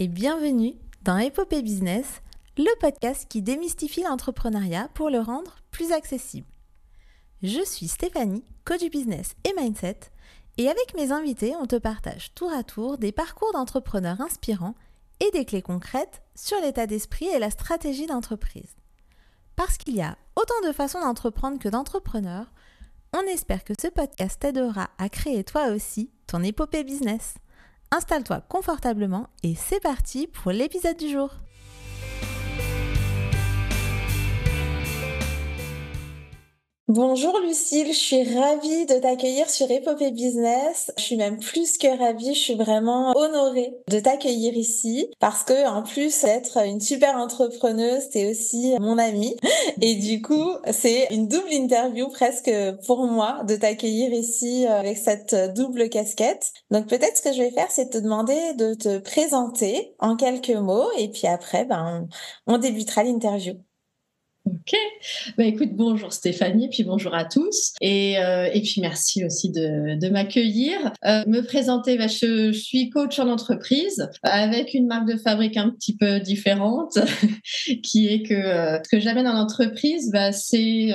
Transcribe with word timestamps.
et 0.00 0.06
bienvenue 0.06 0.74
dans 1.02 1.18
Epopée 1.18 1.60
Business, 1.60 2.22
le 2.56 2.70
podcast 2.78 3.26
qui 3.28 3.42
démystifie 3.42 4.02
l'entrepreneuriat 4.02 4.88
pour 4.94 5.10
le 5.10 5.18
rendre 5.18 5.56
plus 5.72 5.90
accessible. 5.90 6.46
Je 7.42 7.64
suis 7.64 7.88
Stéphanie, 7.88 8.44
coach 8.64 8.88
business 8.90 9.34
et 9.42 9.52
mindset, 9.60 9.98
et 10.56 10.68
avec 10.68 10.94
mes 10.94 11.10
invités, 11.10 11.54
on 11.56 11.66
te 11.66 11.74
partage 11.74 12.32
tour 12.34 12.52
à 12.52 12.62
tour 12.62 12.96
des 12.96 13.10
parcours 13.10 13.52
d'entrepreneurs 13.52 14.20
inspirants 14.20 14.76
et 15.18 15.32
des 15.32 15.44
clés 15.44 15.62
concrètes 15.62 16.22
sur 16.36 16.60
l'état 16.60 16.86
d'esprit 16.86 17.26
et 17.26 17.40
la 17.40 17.50
stratégie 17.50 18.06
d'entreprise. 18.06 18.76
Parce 19.56 19.78
qu'il 19.78 19.96
y 19.96 20.02
a 20.02 20.16
autant 20.36 20.68
de 20.68 20.72
façons 20.72 21.00
d'entreprendre 21.00 21.58
que 21.58 21.68
d'entrepreneurs, 21.68 22.52
on 23.12 23.22
espère 23.22 23.64
que 23.64 23.74
ce 23.80 23.88
podcast 23.88 24.38
t'aidera 24.40 24.90
à 24.98 25.08
créer 25.08 25.42
toi 25.42 25.70
aussi 25.70 26.12
ton 26.28 26.44
épopée 26.44 26.84
business. 26.84 27.34
Installe-toi 27.90 28.42
confortablement 28.48 29.28
et 29.42 29.54
c'est 29.54 29.80
parti 29.80 30.26
pour 30.26 30.52
l'épisode 30.52 30.98
du 30.98 31.08
jour. 31.08 31.30
Bonjour 36.88 37.38
Lucille, 37.40 37.88
je 37.88 37.98
suis 37.98 38.38
ravie 38.38 38.86
de 38.86 38.94
t'accueillir 38.94 39.50
sur 39.50 39.70
Epopée 39.70 40.10
Business. 40.10 40.90
Je 40.96 41.02
suis 41.02 41.16
même 41.18 41.38
plus 41.38 41.76
que 41.76 41.86
ravie, 41.86 42.32
je 42.32 42.38
suis 42.38 42.54
vraiment 42.54 43.12
honorée 43.14 43.74
de 43.88 44.00
t'accueillir 44.00 44.56
ici 44.56 45.10
parce 45.20 45.44
que 45.44 45.68
en 45.68 45.82
plus 45.82 46.22
d'être 46.22 46.56
une 46.64 46.80
super 46.80 47.18
entrepreneuse, 47.18 48.04
c'est 48.10 48.30
aussi 48.30 48.74
mon 48.80 48.96
amie 48.96 49.36
et 49.82 49.96
du 49.96 50.22
coup, 50.22 50.50
c'est 50.72 51.08
une 51.10 51.28
double 51.28 51.52
interview 51.52 52.08
presque 52.08 52.50
pour 52.86 53.04
moi 53.04 53.42
de 53.46 53.56
t'accueillir 53.56 54.10
ici 54.14 54.64
avec 54.66 54.96
cette 54.96 55.36
double 55.54 55.90
casquette. 55.90 56.52
Donc 56.70 56.86
peut-être 56.86 57.18
ce 57.18 57.22
que 57.22 57.34
je 57.34 57.42
vais 57.42 57.50
faire, 57.50 57.70
c'est 57.70 57.90
te 57.90 57.98
demander 57.98 58.54
de 58.54 58.72
te 58.72 58.96
présenter 58.96 59.94
en 59.98 60.16
quelques 60.16 60.56
mots 60.56 60.88
et 60.96 61.10
puis 61.10 61.26
après, 61.26 61.66
ben, 61.66 62.08
on 62.46 62.56
débutera 62.56 63.02
l'interview. 63.02 63.56
Ok. 64.48 64.74
Bah, 65.36 65.44
écoute, 65.44 65.70
bonjour 65.72 66.10
Stéphanie, 66.10 66.70
puis 66.70 66.82
bonjour 66.82 67.14
à 67.14 67.24
tous. 67.24 67.74
Et, 67.82 68.18
euh, 68.18 68.48
et 68.52 68.62
puis 68.62 68.80
merci 68.80 69.22
aussi 69.24 69.50
de, 69.50 69.98
de 69.98 70.08
m'accueillir. 70.08 70.92
Euh, 71.04 71.22
me 71.26 71.42
présenter, 71.42 71.98
bah, 71.98 72.06
je, 72.06 72.50
suis 72.52 72.88
coach 72.88 73.18
en 73.18 73.28
entreprise 73.28 74.08
avec 74.22 74.72
une 74.72 74.86
marque 74.86 75.06
de 75.06 75.16
fabrique 75.18 75.58
un 75.58 75.68
petit 75.68 75.96
peu 75.96 76.20
différente, 76.20 76.98
qui 77.82 78.06
est 78.06 78.22
que 78.22 78.32
euh, 78.32 78.78
ce 78.82 78.88
que 78.88 79.00
j'amène 79.00 79.28
en 79.28 79.38
entreprise, 79.38 80.10
bah, 80.12 80.32
c'est 80.32 80.88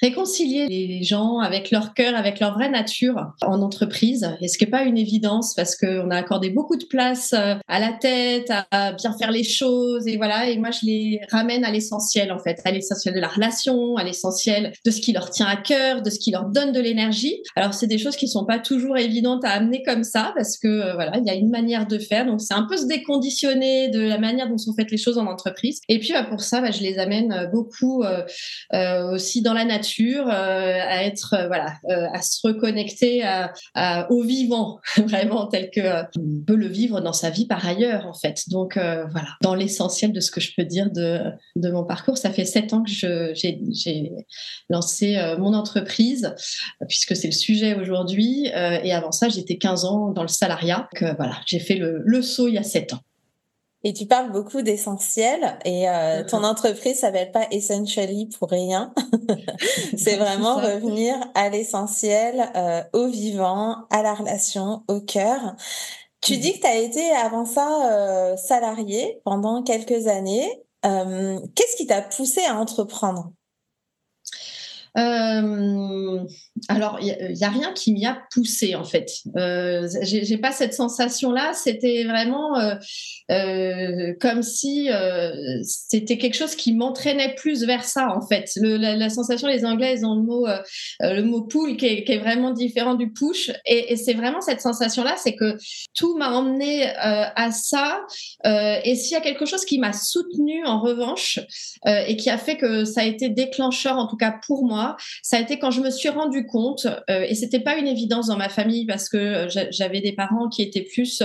réconcilier 0.00 0.66
les 0.68 1.02
gens 1.02 1.38
avec 1.38 1.70
leur 1.72 1.94
cœur, 1.94 2.14
avec 2.14 2.38
leur 2.38 2.54
vraie 2.54 2.70
nature 2.70 3.32
en 3.42 3.62
entreprise. 3.62 4.30
Et 4.40 4.48
ce 4.48 4.62
n'est 4.62 4.70
pas 4.70 4.84
une 4.84 4.98
évidence 4.98 5.54
parce 5.54 5.76
qu'on 5.76 6.10
a 6.10 6.16
accordé 6.16 6.50
beaucoup 6.50 6.76
de 6.76 6.84
place 6.84 7.32
à 7.32 7.80
la 7.80 7.92
tête, 7.92 8.50
à, 8.50 8.66
à 8.70 8.92
bien 8.92 9.12
faire 9.18 9.32
les 9.32 9.44
choses. 9.44 10.06
Et 10.06 10.16
voilà, 10.16 10.48
et 10.48 10.56
moi 10.56 10.70
je 10.70 10.86
les 10.86 11.20
ramène 11.30 11.64
à 11.64 11.72
l'essentiel 11.72 12.30
en 12.30 12.38
fait, 12.38 12.60
à 12.64 12.70
l'essentiel 12.70 12.91
de 12.92 13.20
la 13.20 13.28
relation, 13.28 13.96
à 13.96 14.04
l'essentiel 14.04 14.72
de 14.84 14.90
ce 14.90 15.00
qui 15.00 15.12
leur 15.12 15.30
tient 15.30 15.46
à 15.46 15.56
cœur, 15.56 16.02
de 16.02 16.10
ce 16.10 16.18
qui 16.18 16.30
leur 16.30 16.46
donne 16.46 16.72
de 16.72 16.80
l'énergie. 16.80 17.42
Alors 17.56 17.74
c'est 17.74 17.86
des 17.86 17.98
choses 17.98 18.16
qui 18.16 18.28
sont 18.28 18.44
pas 18.44 18.58
toujours 18.58 18.98
évidentes 18.98 19.44
à 19.44 19.50
amener 19.50 19.82
comme 19.82 20.04
ça 20.04 20.32
parce 20.36 20.58
que 20.58 20.68
euh, 20.68 20.94
voilà, 20.94 21.12
il 21.18 21.26
y 21.26 21.30
a 21.30 21.34
une 21.34 21.50
manière 21.50 21.86
de 21.86 21.98
faire. 21.98 22.26
Donc 22.26 22.40
c'est 22.40 22.54
un 22.54 22.66
peu 22.68 22.76
se 22.76 22.86
déconditionner 22.86 23.88
de 23.88 24.00
la 24.00 24.18
manière 24.18 24.48
dont 24.48 24.58
sont 24.58 24.74
faites 24.74 24.90
les 24.90 24.96
choses 24.96 25.18
en 25.18 25.26
entreprise. 25.26 25.80
Et 25.88 25.98
puis 25.98 26.12
bah, 26.12 26.24
pour 26.24 26.40
ça, 26.40 26.60
bah, 26.60 26.70
je 26.70 26.80
les 26.80 26.98
amène 26.98 27.32
euh, 27.32 27.46
beaucoup 27.46 28.04
euh, 28.04 29.10
aussi 29.12 29.42
dans 29.42 29.54
la 29.54 29.64
nature, 29.64 30.28
à 30.28 31.04
être 31.04 31.34
voilà, 31.46 31.74
à 31.88 32.22
se 32.22 32.46
reconnecter 32.46 33.22
au 34.10 34.22
vivant 34.22 34.78
vraiment 34.96 35.46
tel 35.46 35.70
que 35.70 36.02
on 36.18 36.44
peut 36.46 36.54
le 36.54 36.68
vivre 36.68 37.00
dans 37.00 37.12
sa 37.12 37.30
vie 37.30 37.46
par 37.46 37.66
ailleurs 37.66 38.06
en 38.06 38.14
fait. 38.14 38.48
Donc 38.48 38.74
voilà, 38.76 39.28
dans 39.40 39.54
l'essentiel 39.54 40.12
de 40.12 40.20
ce 40.20 40.30
que 40.30 40.40
je 40.40 40.52
peux 40.56 40.64
dire 40.64 40.90
de 40.90 41.20
de 41.56 41.70
mon 41.70 41.84
parcours, 41.84 42.18
ça 42.18 42.30
fait 42.30 42.44
sept 42.44 42.71
ans 42.74 42.82
que 42.82 43.32
j'ai 43.34 44.12
lancé 44.68 45.16
euh, 45.16 45.38
mon 45.38 45.54
entreprise, 45.54 46.34
puisque 46.88 47.16
c'est 47.16 47.28
le 47.28 47.32
sujet 47.32 47.74
aujourd'hui. 47.74 48.50
Euh, 48.54 48.78
et 48.82 48.92
avant 48.92 49.12
ça, 49.12 49.28
j'étais 49.28 49.56
15 49.56 49.84
ans 49.84 50.10
dans 50.10 50.22
le 50.22 50.28
salariat. 50.28 50.88
Donc 50.92 51.02
euh, 51.02 51.14
voilà, 51.16 51.36
j'ai 51.46 51.58
fait 51.58 51.76
le, 51.76 52.02
le 52.04 52.22
saut 52.22 52.48
il 52.48 52.54
y 52.54 52.58
a 52.58 52.62
7 52.62 52.94
ans. 52.94 53.00
Et 53.84 53.92
tu 53.92 54.06
parles 54.06 54.30
beaucoup 54.30 54.62
d'essentiel 54.62 55.58
et 55.64 55.88
euh, 55.88 56.22
ton 56.24 56.44
entreprise 56.44 57.00
s'appelle 57.00 57.32
pas 57.32 57.46
Essentially 57.50 58.28
pour 58.38 58.48
rien. 58.48 58.94
c'est 59.96 60.16
vraiment 60.16 60.56
revenir 60.56 61.16
à 61.34 61.48
l'essentiel, 61.48 62.48
euh, 62.54 62.82
au 62.92 63.08
vivant, 63.08 63.86
à 63.90 64.02
la 64.02 64.14
relation, 64.14 64.84
au 64.86 65.00
cœur. 65.00 65.56
Tu 66.20 66.36
dis 66.36 66.52
que 66.52 66.60
tu 66.60 66.66
as 66.66 66.76
été 66.76 67.10
avant 67.10 67.44
ça 67.44 67.90
euh, 67.90 68.36
salarié 68.36 69.20
pendant 69.24 69.64
quelques 69.64 70.06
années. 70.06 70.48
Euh, 70.84 71.40
Qu'est-ce 71.54 71.76
qui 71.76 71.86
t'a 71.86 72.02
poussé 72.02 72.44
à 72.44 72.54
entreprendre? 72.56 73.32
Euh, 74.98 76.18
alors, 76.68 76.98
il 77.00 77.06
n'y 77.06 77.44
a, 77.44 77.46
a, 77.46 77.50
rien 77.50 77.72
qui 77.72 77.92
m'y 77.92 78.04
a 78.04 78.18
poussé 78.32 78.74
en 78.74 78.84
fait. 78.84 79.10
Euh, 79.36 79.88
J'ai 80.02 80.36
pas 80.36 80.52
cette 80.52 80.74
sensation-là. 80.74 81.52
C'était 81.54 82.04
vraiment 82.04 82.58
euh, 82.58 82.74
euh, 83.30 84.12
comme 84.20 84.42
si 84.42 84.90
euh, 84.90 85.32
c'était 85.64 86.18
quelque 86.18 86.34
chose 86.34 86.54
qui 86.54 86.74
m'entraînait 86.74 87.34
plus 87.36 87.64
vers 87.64 87.84
ça 87.84 88.14
en 88.14 88.26
fait. 88.26 88.50
La, 88.56 89.08
sensation, 89.08 89.48
les 89.48 89.64
Anglais 89.64 89.94
ils 89.98 90.04
ont 90.04 90.14
le 90.14 90.22
mot 90.22 90.46
euh, 90.46 90.58
le 91.00 91.22
mot 91.22 91.42
pull 91.42 91.76
qui 91.76 91.86
est, 91.86 92.04
qui 92.04 92.12
est, 92.12 92.18
vraiment 92.18 92.50
différent 92.50 92.94
du 92.94 93.12
push. 93.12 93.50
Et, 93.64 93.92
et 93.92 93.96
c'est 93.96 94.14
vraiment 94.14 94.40
cette 94.40 94.60
sensation-là, 94.60 95.14
c'est 95.16 95.34
que 95.34 95.56
tout 95.94 96.16
m'a 96.16 96.30
emmené 96.32 96.86
à 96.96 97.50
ça. 97.50 98.02
et 98.44 98.94
s'il 98.94 99.12
y 99.12 99.16
a 99.16 99.20
quelque 99.20 99.46
chose 99.46 99.64
qui 99.64 99.78
m'a 99.78 99.92
soutenu 99.92 100.64
en 100.66 100.80
revanche 100.80 101.40
et 101.86 102.16
qui 102.16 102.30
a 102.30 102.38
fait 102.38 102.56
que 102.56 102.84
ça 102.84 103.00
a 103.00 103.04
été 103.04 103.28
déclencheur 103.28 103.96
en 103.96 104.06
tout 104.06 104.16
cas 104.16 104.34
pour 104.46 104.64
moi 104.64 104.81
ça 105.22 105.36
a 105.36 105.40
été 105.40 105.58
quand 105.58 105.70
je 105.70 105.80
me 105.80 105.90
suis 105.90 106.08
rendu 106.08 106.46
compte, 106.46 106.86
euh, 107.10 107.24
et 107.28 107.34
c'était 107.34 107.60
pas 107.60 107.76
une 107.76 107.86
évidence 107.86 108.28
dans 108.28 108.36
ma 108.36 108.48
famille 108.48 108.86
parce 108.86 109.08
que 109.08 109.16
euh, 109.16 109.66
j'avais 109.70 110.00
des 110.00 110.12
parents 110.12 110.48
qui 110.48 110.62
étaient 110.62 110.82
plus, 110.82 111.22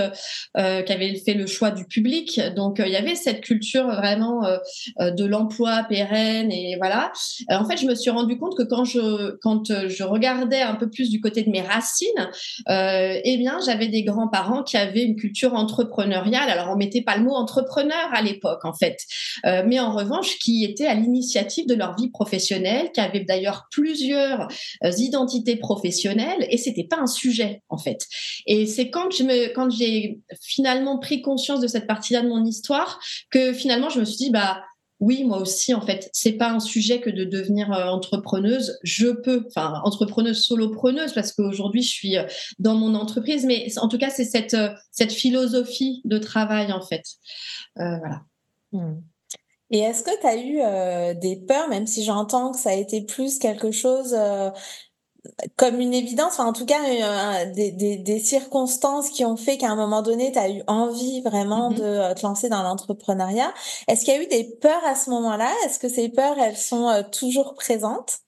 euh, 0.56 0.82
qui 0.82 0.92
avaient 0.92 1.14
fait 1.14 1.34
le 1.34 1.46
choix 1.46 1.70
du 1.70 1.84
public, 1.84 2.40
donc 2.56 2.80
euh, 2.80 2.86
il 2.86 2.92
y 2.92 2.96
avait 2.96 3.14
cette 3.14 3.40
culture 3.40 3.86
vraiment 3.86 4.44
euh, 4.44 4.58
euh 5.00 5.10
de 5.10 5.24
l'emploi 5.24 5.84
pérenne 5.88 6.52
et 6.52 6.76
voilà. 6.76 7.10
en 7.50 7.64
fait, 7.64 7.76
je 7.76 7.86
me 7.86 7.94
suis 7.94 8.10
rendu 8.10 8.38
compte 8.38 8.56
que 8.56 8.62
quand 8.62 8.84
je 8.84 9.36
quand 9.40 9.64
je 9.88 10.04
regardais 10.04 10.60
un 10.60 10.74
peu 10.74 10.88
plus 10.90 11.10
du 11.10 11.20
côté 11.20 11.42
de 11.42 11.50
mes 11.50 11.62
racines, 11.62 12.28
eh 12.68 13.36
bien, 13.38 13.58
j'avais 13.64 13.88
des 13.88 14.04
grands-parents 14.04 14.62
qui 14.62 14.76
avaient 14.76 15.02
une 15.02 15.16
culture 15.16 15.54
entrepreneuriale. 15.54 16.48
Alors, 16.50 16.70
on 16.70 16.76
mettait 16.76 17.02
pas 17.02 17.16
le 17.16 17.24
mot 17.24 17.34
entrepreneur 17.34 18.08
à 18.12 18.22
l'époque, 18.22 18.64
en 18.64 18.72
fait, 18.72 18.98
mais 19.44 19.80
en 19.80 19.92
revanche, 19.92 20.38
qui 20.38 20.64
étaient 20.64 20.86
à 20.86 20.94
l'initiative 20.94 21.66
de 21.66 21.74
leur 21.74 21.96
vie 21.96 22.10
professionnelle, 22.10 22.90
qui 22.92 23.00
avaient 23.00 23.24
d'ailleurs 23.24 23.47
plusieurs 23.70 24.48
euh, 24.84 24.90
identités 24.98 25.56
professionnelles 25.56 26.46
et 26.50 26.56
c'était 26.56 26.84
pas 26.84 26.98
un 26.98 27.06
sujet 27.06 27.62
en 27.68 27.78
fait. 27.78 28.06
Et 28.46 28.66
c'est 28.66 28.90
quand 28.90 29.10
je 29.10 29.24
me, 29.24 29.54
quand 29.54 29.70
j'ai 29.70 30.20
finalement 30.40 30.98
pris 30.98 31.22
conscience 31.22 31.60
de 31.60 31.66
cette 31.66 31.86
partie-là 31.86 32.22
de 32.22 32.28
mon 32.28 32.44
histoire 32.44 33.00
que 33.30 33.52
finalement 33.52 33.90
je 33.90 34.00
me 34.00 34.04
suis 34.04 34.16
dit 34.16 34.30
bah 34.30 34.62
oui, 35.00 35.22
moi 35.22 35.38
aussi, 35.38 35.74
en 35.74 35.80
fait, 35.80 36.10
c'est 36.12 36.32
pas 36.32 36.50
un 36.50 36.58
sujet 36.58 37.00
que 37.00 37.08
de 37.08 37.22
devenir 37.22 37.72
euh, 37.72 37.86
entrepreneuse. 37.86 38.78
Je 38.82 39.06
peux, 39.06 39.44
enfin, 39.46 39.80
entrepreneuse 39.84 40.42
solopreneuse, 40.42 41.12
parce 41.12 41.32
qu'aujourd'hui, 41.32 41.82
je 41.82 41.90
suis 41.90 42.16
euh, 42.16 42.24
dans 42.58 42.74
mon 42.74 42.96
entreprise, 42.96 43.44
mais 43.44 43.68
en 43.78 43.86
tout 43.86 43.98
cas, 43.98 44.10
c'est 44.10 44.24
cette, 44.24 44.56
cette 44.90 45.12
philosophie 45.12 46.02
de 46.04 46.18
travail, 46.18 46.72
en 46.72 46.82
fait. 46.82 47.04
Voilà. 47.76 48.22
Mmh. 48.72 48.96
Et 49.70 49.80
est-ce 49.80 50.02
que 50.02 50.18
tu 50.20 50.26
as 50.26 50.36
eu 50.36 50.60
euh, 50.62 51.14
des 51.14 51.36
peurs, 51.36 51.68
même 51.68 51.86
si 51.86 52.04
j'entends 52.04 52.52
que 52.52 52.58
ça 52.58 52.70
a 52.70 52.74
été 52.74 53.02
plus 53.02 53.38
quelque 53.38 53.70
chose 53.70 54.14
euh, 54.16 54.50
comme 55.56 55.80
une 55.80 55.94
évidence, 55.94 56.32
enfin 56.34 56.46
en 56.46 56.52
tout 56.52 56.66
cas 56.66 56.78
euh, 56.84 57.52
des, 57.52 57.70
des, 57.72 57.96
des, 57.98 58.18
circonstances 58.18 59.10
qui 59.10 59.24
ont 59.24 59.36
fait 59.36 59.58
qu'à 59.58 59.68
un 59.70 59.76
moment 59.76 60.02
donné, 60.02 60.32
tu 60.32 60.38
as 60.38 60.50
eu 60.50 60.62
envie 60.66 61.20
vraiment 61.22 61.70
mm 61.70 61.74
-hmm. 61.74 61.78
de 61.78 61.84
euh, 61.84 62.14
te 62.14 62.22
lancer 62.26 62.48
dans 62.48 62.62
l'entrepreneuriat. 62.62 63.52
Est-ce 63.88 64.04
qu'il 64.04 64.14
y 64.14 64.16
a 64.18 64.22
eu 64.22 64.26
des 64.26 64.44
peurs 64.44 64.84
à 64.84 64.94
ce 64.94 65.10
moment-là? 65.10 65.50
Est-ce 65.64 65.78
que 65.78 65.88
ces 65.88 66.08
peurs, 66.08 66.38
elles 66.38 66.56
sont 66.56 66.88
euh, 66.88 67.02
toujours 67.20 67.54
présentes? 67.54 68.20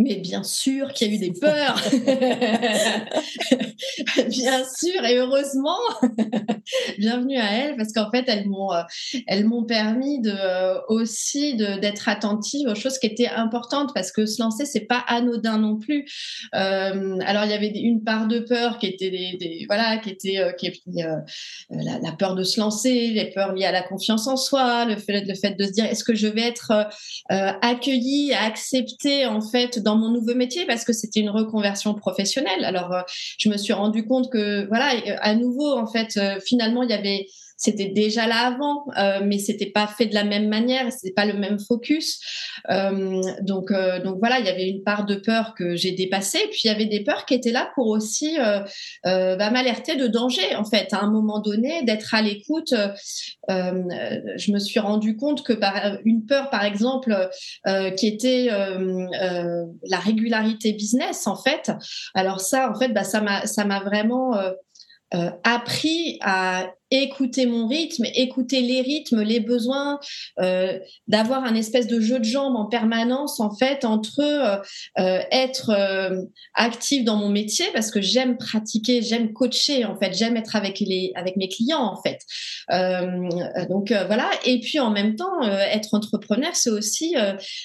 Mais 0.00 0.16
bien 0.16 0.42
sûr 0.42 0.92
qu'il 0.92 1.08
y 1.08 1.12
a 1.12 1.14
eu 1.14 1.18
des 1.18 1.32
peurs. 1.38 1.80
bien 4.28 4.64
sûr 4.64 5.04
et 5.04 5.18
heureusement. 5.18 5.78
Bienvenue 6.98 7.38
à 7.38 7.52
elles 7.52 7.76
parce 7.76 7.92
qu'en 7.92 8.10
fait 8.10 8.24
elles 8.26 8.48
m'ont 8.48 8.70
elles 9.28 9.44
m'ont 9.44 9.64
permis 9.64 10.20
de 10.20 10.34
aussi 10.88 11.54
de 11.54 11.78
d'être 11.78 12.08
attentive 12.08 12.66
aux 12.68 12.74
choses 12.74 12.98
qui 12.98 13.06
étaient 13.06 13.28
importantes 13.28 13.92
parce 13.94 14.10
que 14.10 14.26
se 14.26 14.42
lancer 14.42 14.64
c'est 14.64 14.86
pas 14.86 15.04
anodin 15.06 15.58
non 15.58 15.78
plus. 15.78 16.06
Euh, 16.54 17.18
alors 17.24 17.44
il 17.44 17.50
y 17.50 17.54
avait 17.54 17.68
une 17.68 18.02
part 18.02 18.26
de 18.26 18.40
peur 18.40 18.78
qui 18.78 18.86
était 18.86 19.10
des, 19.10 19.36
des 19.38 19.64
voilà 19.68 19.98
qui 19.98 20.10
était 20.10 20.38
euh, 20.38 20.50
qui 20.52 20.66
était 20.66 21.04
euh, 21.04 21.20
la, 21.70 22.00
la, 22.00 22.12
peur 22.12 22.34
de 22.34 22.42
se 22.42 22.58
lancer, 22.58 23.08
les 23.08 23.30
peurs 23.30 23.52
liées 23.52 23.66
à 23.66 23.72
la 23.72 23.82
confiance 23.82 24.26
en 24.26 24.36
soi, 24.36 24.86
le 24.86 24.96
fait 24.96 25.20
le 25.20 25.34
fait 25.34 25.52
de 25.52 25.64
se 25.64 25.70
dire 25.70 25.84
est-ce 25.84 26.02
que 26.02 26.16
je 26.16 26.26
vais 26.26 26.42
être 26.42 26.88
accueilli, 27.28 28.32
accepté 28.32 29.26
en 29.26 29.40
fait 29.40 29.83
dans 29.84 29.96
mon 29.96 30.08
nouveau 30.08 30.34
métier 30.34 30.66
parce 30.66 30.84
que 30.84 30.92
c'était 30.92 31.20
une 31.20 31.30
reconversion 31.30 31.94
professionnelle. 31.94 32.64
Alors, 32.64 32.92
euh, 32.92 33.02
je 33.38 33.48
me 33.48 33.56
suis 33.56 33.72
rendu 33.72 34.04
compte 34.06 34.32
que, 34.32 34.66
voilà, 34.66 34.92
à 35.20 35.34
nouveau, 35.34 35.70
en 35.72 35.86
fait, 35.86 36.16
euh, 36.16 36.40
finalement, 36.44 36.82
il 36.82 36.90
y 36.90 36.94
avait 36.94 37.26
c'était 37.56 37.88
déjà 37.88 38.26
là 38.26 38.46
avant, 38.46 38.86
mais 39.24 39.38
c'était 39.38 39.70
pas 39.70 39.86
fait 39.86 40.06
de 40.06 40.14
la 40.14 40.24
même 40.24 40.48
manière, 40.48 40.90
c'était 40.92 41.14
pas 41.14 41.24
le 41.24 41.34
même 41.34 41.58
focus. 41.58 42.20
donc, 42.68 43.72
donc 44.04 44.18
voilà, 44.18 44.40
il 44.40 44.46
y 44.46 44.48
avait 44.48 44.68
une 44.68 44.82
part 44.82 45.06
de 45.06 45.14
peur 45.14 45.54
que 45.56 45.76
j'ai 45.76 45.92
dépassée, 45.92 46.40
puis 46.50 46.62
il 46.64 46.68
y 46.68 46.70
avait 46.70 46.86
des 46.86 47.04
peurs 47.04 47.26
qui 47.26 47.34
étaient 47.34 47.52
là 47.52 47.70
pour 47.74 47.88
aussi 47.88 48.36
bah, 49.04 49.50
m'alerter 49.50 49.96
de 49.96 50.06
danger, 50.06 50.54
en 50.56 50.64
fait, 50.64 50.92
à 50.92 51.00
un 51.00 51.10
moment 51.10 51.40
donné, 51.40 51.82
d'être 51.84 52.14
à 52.14 52.22
l'écoute. 52.22 52.74
je 53.48 54.52
me 54.52 54.58
suis 54.58 54.80
rendu 54.80 55.16
compte 55.16 55.44
que 55.44 55.52
par, 55.52 55.98
une 56.04 56.26
peur, 56.26 56.50
par 56.50 56.64
exemple, 56.64 57.28
qui 57.96 58.06
était 58.06 58.48
la 58.48 59.98
régularité 59.98 60.72
business, 60.72 61.26
en 61.26 61.36
fait. 61.36 61.70
Alors 62.14 62.40
ça, 62.40 62.70
en 62.70 62.78
fait, 62.78 62.88
bah, 62.88 63.04
ça 63.04 63.20
m'a 63.20 63.80
vraiment 63.80 64.32
appris 65.44 66.18
à 66.22 66.66
écouter 67.02 67.46
mon 67.46 67.66
rythme, 67.66 68.04
écouter 68.14 68.60
les 68.60 68.80
rythmes, 68.80 69.22
les 69.22 69.40
besoins, 69.40 69.98
euh, 70.40 70.78
d'avoir 71.08 71.44
un 71.44 71.54
espèce 71.54 71.86
de 71.86 72.00
jeu 72.00 72.18
de 72.18 72.24
jambes 72.24 72.56
en 72.56 72.66
permanence 72.66 73.40
en 73.40 73.54
fait 73.54 73.84
entre 73.84 74.20
euh, 74.20 74.56
euh, 74.98 75.20
être 75.30 75.72
active 76.54 77.04
dans 77.04 77.16
mon 77.16 77.28
métier 77.28 77.66
parce 77.72 77.90
que 77.90 78.00
j'aime 78.00 78.36
pratiquer, 78.36 79.02
j'aime 79.02 79.32
coacher 79.32 79.84
en 79.84 79.96
fait, 79.96 80.14
j'aime 80.14 80.36
être 80.36 80.56
avec 80.56 80.80
les 80.80 81.12
mes 81.36 81.48
clients 81.48 81.82
en 81.82 82.00
fait. 82.02 82.20
donc 83.68 83.92
voilà 84.06 84.30
et 84.44 84.60
puis 84.60 84.78
en 84.78 84.90
même 84.90 85.16
temps 85.16 85.42
être 85.42 85.94
entrepreneur 85.94 86.54
c'est 86.54 86.70
aussi 86.70 87.14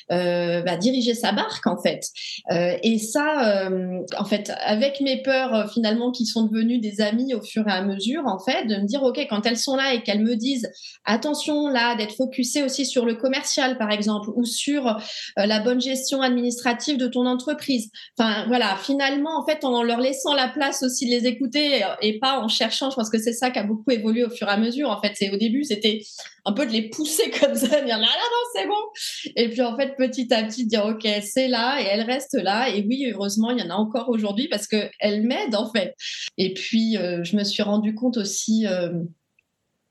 bah, 0.09 0.77
diriger 0.77 1.13
sa 1.13 1.31
barque 1.31 1.67
en 1.67 1.81
fait. 1.81 2.07
et 2.49 2.97
ça 2.97 3.69
en 4.17 4.25
fait 4.25 4.51
avec 4.63 5.01
mes 5.01 5.21
peurs 5.21 5.71
finalement 5.71 6.11
qui 6.11 6.25
sont 6.25 6.45
devenues 6.45 6.79
des 6.79 7.01
amis 7.01 7.33
au 7.33 7.41
fur 7.41 7.67
et 7.67 7.71
à 7.71 7.83
mesure 7.83 8.23
en 8.25 8.39
fait 8.39 8.65
de 8.65 8.75
me 8.75 8.85
dire 8.85 9.03
ok 9.03 9.18
quand 9.27 9.45
elles 9.45 9.57
sont 9.57 9.75
là 9.75 9.93
et 9.93 10.03
qu'elles 10.03 10.23
me 10.23 10.35
disent 10.35 10.69
attention 11.05 11.67
là 11.67 11.95
d'être 11.95 12.15
focusé 12.15 12.63
aussi 12.63 12.85
sur 12.85 13.05
le 13.05 13.15
commercial 13.15 13.77
par 13.77 13.91
exemple 13.91 14.29
ou 14.35 14.45
sur 14.45 14.87
euh, 14.87 15.45
la 15.45 15.59
bonne 15.59 15.81
gestion 15.81 16.21
administrative 16.21 16.97
de 16.97 17.07
ton 17.07 17.25
entreprise. 17.25 17.89
Enfin 18.17 18.45
voilà, 18.47 18.75
finalement 18.77 19.39
en 19.39 19.45
fait 19.45 19.63
en 19.63 19.83
leur 19.83 19.99
laissant 19.99 20.33
la 20.33 20.47
place 20.47 20.83
aussi 20.83 21.05
de 21.05 21.11
les 21.11 21.27
écouter 21.27 21.81
et 22.01 22.19
pas 22.19 22.39
en 22.39 22.47
cherchant, 22.47 22.89
je 22.89 22.95
pense 22.95 23.09
que 23.09 23.19
c'est 23.19 23.33
ça 23.33 23.51
qui 23.51 23.59
a 23.59 23.63
beaucoup 23.63 23.91
évolué 23.91 24.23
au 24.23 24.29
fur 24.29 24.47
et 24.47 24.51
à 24.51 24.57
mesure. 24.57 24.89
En 24.89 25.01
fait, 25.01 25.13
c'est 25.15 25.29
au 25.31 25.37
début 25.37 25.63
c'était 25.63 26.01
un 26.49 26.53
peu 26.53 26.65
de 26.65 26.71
les 26.71 26.89
pousser 26.89 27.31
comme 27.39 27.55
ça, 27.55 27.67
dire 27.67 27.97
là 27.97 27.97
là 27.97 28.07
non 28.07 28.49
c'est 28.53 28.67
bon. 28.67 29.33
Et 29.35 29.49
puis 29.49 29.61
en 29.61 29.77
fait 29.77 29.95
petit 29.95 30.33
à 30.33 30.43
petit 30.43 30.65
dire 30.65 30.85
ok 30.85 31.07
c'est 31.21 31.47
là 31.47 31.81
et 31.81 31.85
elle 31.85 32.01
reste 32.01 32.33
là 32.33 32.69
et 32.69 32.85
oui 32.87 33.11
heureusement 33.13 33.51
il 33.51 33.59
y 33.59 33.63
en 33.63 33.69
a 33.69 33.75
encore 33.75 34.09
aujourd'hui 34.09 34.47
parce 34.47 34.67
que 34.67 34.89
elle 34.99 35.23
m'aide 35.23 35.55
en 35.55 35.71
fait. 35.71 35.95
Et 36.37 36.53
puis 36.53 36.97
euh, 36.97 37.23
je 37.23 37.35
me 37.35 37.43
suis 37.43 37.63
rendu 37.63 37.93
compte 37.95 38.17
aussi 38.17 38.65
euh, 38.67 38.89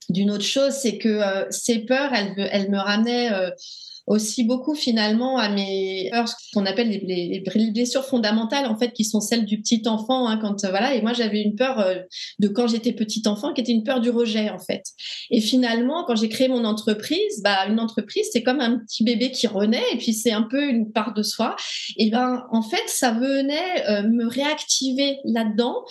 d'une 0.08 0.31
autre 0.31 0.44
chose, 0.44 0.72
c'est 0.72 0.99
que 0.99 1.08
euh, 1.08 1.46
ces 1.50 1.81
peurs, 1.81 2.12
elles, 2.14 2.34
elles 2.50 2.70
me 2.70 2.78
ramenaient 2.78 3.32
euh, 3.32 3.50
aussi 4.08 4.44
beaucoup 4.44 4.75
finalement 4.75 5.38
à 5.38 5.49
mes 5.49 6.08
peurs, 6.10 6.28
ce 6.28 6.34
qu'on 6.52 6.66
appelle 6.66 6.88
les, 6.88 7.43
blessures 7.72 8.05
fondamentales 8.05 8.66
en 8.66 8.76
fait, 8.76 8.93
qui 8.93 9.05
sont 9.05 9.20
celles 9.20 9.44
du 9.44 9.60
petit 9.60 9.82
enfant. 9.87 10.26
Hein, 10.28 10.38
quand 10.40 10.64
euh, 10.64 10.70
voilà, 10.70 10.94
et 10.94 11.02
moi 11.02 11.12
j'avais 11.12 11.43
une 11.43 11.55
peur 11.55 11.78
euh, 11.78 11.96
de 12.38 12.49
quand 12.49 12.66
j'étais 12.66 12.93
petit 12.93 13.22
enfant, 13.26 13.52
qui 13.52 13.60
était 13.60 13.72
une 13.72 13.84
peur 13.84 14.00
du 14.00 14.10
rejet 14.10 14.50
en 14.50 14.58
fait. 14.58 14.84
Et 15.31 15.40
finalement, 15.40 16.05
quand 16.06 16.16
j'ai 16.16 16.28
créé 16.28 16.49
mon 16.49 16.64
entreprise, 16.64 17.43
bah 17.43 17.66
une 17.69 17.81
entreprise 17.81 18.28
c'est 18.32 18.43
comme 18.43 18.60
un 18.60 18.78
petit 18.78 19.05
bébé 19.05 19.31
qui 19.31 19.46
renaît, 19.46 19.84
et 19.93 19.99
puis 19.99 20.14
c'est 20.14 20.32
un 20.32 20.43
peu 20.43 20.69
une 20.69 20.90
part 20.90 21.14
de 21.14 21.22
soi. 21.22 21.54
Et 21.96 22.11
ben 22.11 22.44
en 22.50 22.62
fait, 22.62 22.82
ça 22.87 23.12
venait 23.12 23.88
euh, 23.88 24.08
me 24.08 24.26
réactiver 24.26 25.19
là-dedans. 25.25 25.84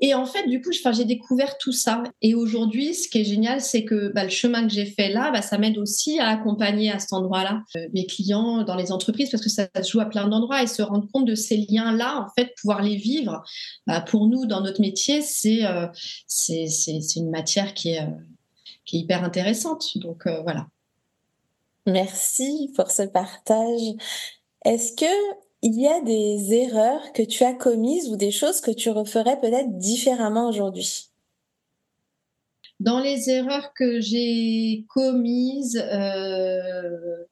Et 0.00 0.14
en 0.14 0.24
fait, 0.24 0.48
du 0.48 0.60
coup, 0.60 0.70
j'ai 0.92 1.04
découvert 1.04 1.58
tout 1.58 1.72
ça. 1.72 2.02
Et 2.22 2.34
aujourd'hui, 2.34 2.94
ce 2.94 3.08
qui 3.08 3.18
est 3.18 3.24
génial, 3.24 3.60
c'est 3.60 3.84
que 3.84 4.10
bah, 4.14 4.24
le 4.24 4.30
chemin 4.30 4.66
que 4.66 4.72
j'ai 4.72 4.86
fait 4.86 5.10
là, 5.10 5.30
bah, 5.30 5.42
ça 5.42 5.58
m'aide 5.58 5.78
aussi 5.78 6.18
à 6.18 6.28
accompagner 6.28 6.90
à 6.90 6.98
cet 6.98 7.12
endroit-là 7.12 7.57
euh, 7.76 7.88
mes 7.92 8.06
clients 8.06 8.62
dans 8.62 8.74
les 8.74 8.92
entreprises 8.92 9.30
parce 9.30 9.42
que 9.42 9.50
ça 9.50 9.68
se 9.74 9.90
joue 9.90 10.00
à 10.00 10.06
plein 10.06 10.28
d'endroits 10.28 10.62
et 10.62 10.66
se 10.66 10.82
rendre 10.82 11.08
compte 11.12 11.26
de 11.26 11.34
ces 11.34 11.56
liens-là, 11.56 12.26
en 12.26 12.28
fait, 12.36 12.54
pouvoir 12.60 12.82
les 12.82 12.96
vivre, 12.96 13.42
bah, 13.86 14.00
pour 14.00 14.26
nous, 14.26 14.46
dans 14.46 14.60
notre 14.60 14.80
métier, 14.80 15.22
c'est 15.22 15.64
euh, 15.64 15.86
c'est 16.26 16.66
une 17.16 17.30
matière 17.30 17.74
qui 17.74 17.90
est, 17.90 18.02
euh, 18.02 18.10
qui 18.84 18.96
est 18.96 19.00
hyper 19.00 19.24
intéressante. 19.24 19.98
Donc 19.98 20.26
voilà. 20.42 20.66
Merci 21.86 22.72
pour 22.76 22.90
ce 22.90 23.02
partage. 23.02 23.80
Est-ce 24.64 24.92
que 24.92 25.38
il 25.62 25.80
y 25.80 25.88
a 25.88 26.00
des 26.02 26.52
erreurs 26.52 27.12
que 27.12 27.22
tu 27.22 27.42
as 27.42 27.54
commises 27.54 28.08
ou 28.08 28.16
des 28.16 28.30
choses 28.30 28.60
que 28.60 28.70
tu 28.70 28.90
referais 28.90 29.40
peut-être 29.40 29.76
différemment 29.78 30.48
aujourd'hui? 30.48 31.08
Dans 32.80 33.00
les 33.00 33.28
erreurs 33.28 33.72
que 33.74 34.00
j'ai 34.00 34.84
commises, 34.88 35.82
euh, 35.84 37.24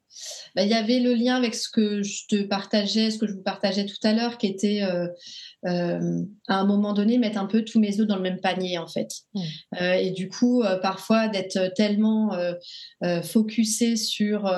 bah, 0.55 0.63
il 0.63 0.71
y 0.71 0.75
avait 0.75 1.01
le 1.01 1.15
lien 1.15 1.37
avec 1.37 1.55
ce 1.55 1.69
que 1.69 2.03
je 2.03 2.27
te 2.29 2.43
partageais, 2.43 3.11
ce 3.11 3.19
que 3.19 3.27
je 3.27 3.35
vous 3.35 3.43
partageais 3.43 3.85
tout 3.85 3.99
à 4.03 4.13
l'heure, 4.13 4.39
qui 4.39 4.47
était 4.47 4.83
euh, 4.83 5.07
euh, 5.67 6.23
à 6.49 6.59
un 6.59 6.67
moment 6.67 6.93
donné 6.93 7.19
mettre 7.19 7.39
un 7.39 7.47
peu 7.47 7.63
tous 7.63 7.79
mes 7.79 8.01
œufs 8.01 8.07
dans 8.07 8.17
le 8.17 8.23
même 8.23 8.41
panier 8.41 8.79
en 8.79 8.87
fait. 8.87 9.09
Euh, 9.81 9.93
et 9.93 10.11
du 10.11 10.29
coup, 10.29 10.63
parfois 10.83 11.29
d'être 11.29 11.73
tellement 11.75 12.37
focusé 13.23 13.97
sur 13.97 14.51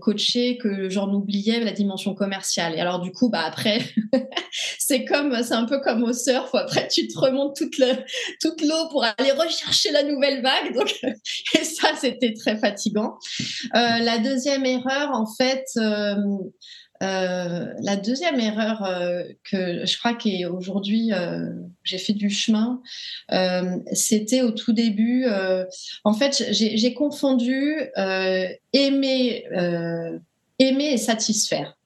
coacher 0.00 0.58
que 0.58 0.88
j'en 0.88 1.12
oubliais 1.12 1.60
la 1.60 1.72
dimension 1.72 2.14
commerciale. 2.14 2.74
Et 2.74 2.80
alors 2.80 3.00
du 3.00 3.12
coup, 3.12 3.28
bah 3.28 3.42
après, 3.44 3.80
c'est 4.78 5.04
comme, 5.04 5.42
c'est 5.42 5.54
un 5.54 5.66
peu 5.66 5.80
comme 5.80 6.02
au 6.04 6.12
surf. 6.12 6.54
Après, 6.54 6.88
tu 6.88 7.06
te 7.08 7.18
remontes 7.18 7.56
toute 7.56 7.78
le, 7.78 7.92
toute 8.40 8.62
l'eau 8.62 8.88
pour 8.90 9.04
aller 9.04 9.32
rechercher 9.32 9.90
la 9.90 10.04
nouvelle 10.04 10.42
vague. 10.42 10.74
Donc, 10.74 10.94
et 11.54 11.64
ça, 11.64 11.88
c'était 12.00 12.32
très 12.32 12.56
fatigant. 12.56 13.18
la 13.74 14.18
deuxième 14.18 14.61
erreur, 14.64 15.10
en 15.12 15.26
fait. 15.26 15.66
Euh, 17.02 17.72
la 17.80 17.96
deuxième 17.96 18.38
erreur 18.38 18.84
euh, 18.84 19.24
que 19.50 19.84
je 19.84 19.98
crois 19.98 20.14
qu'aujourd'hui 20.14 21.12
euh, 21.12 21.50
j'ai 21.82 21.98
fait 21.98 22.12
du 22.12 22.30
chemin, 22.30 22.80
c'était 23.92 24.42
au 24.42 24.52
tout 24.52 24.72
début. 24.72 25.26
en 26.04 26.12
fait, 26.12 26.46
j'ai 26.50 26.94
confondu 26.94 27.80
aimer, 28.72 29.44
aimer 30.58 30.92
et 30.92 30.96
satisfaire 30.96 31.76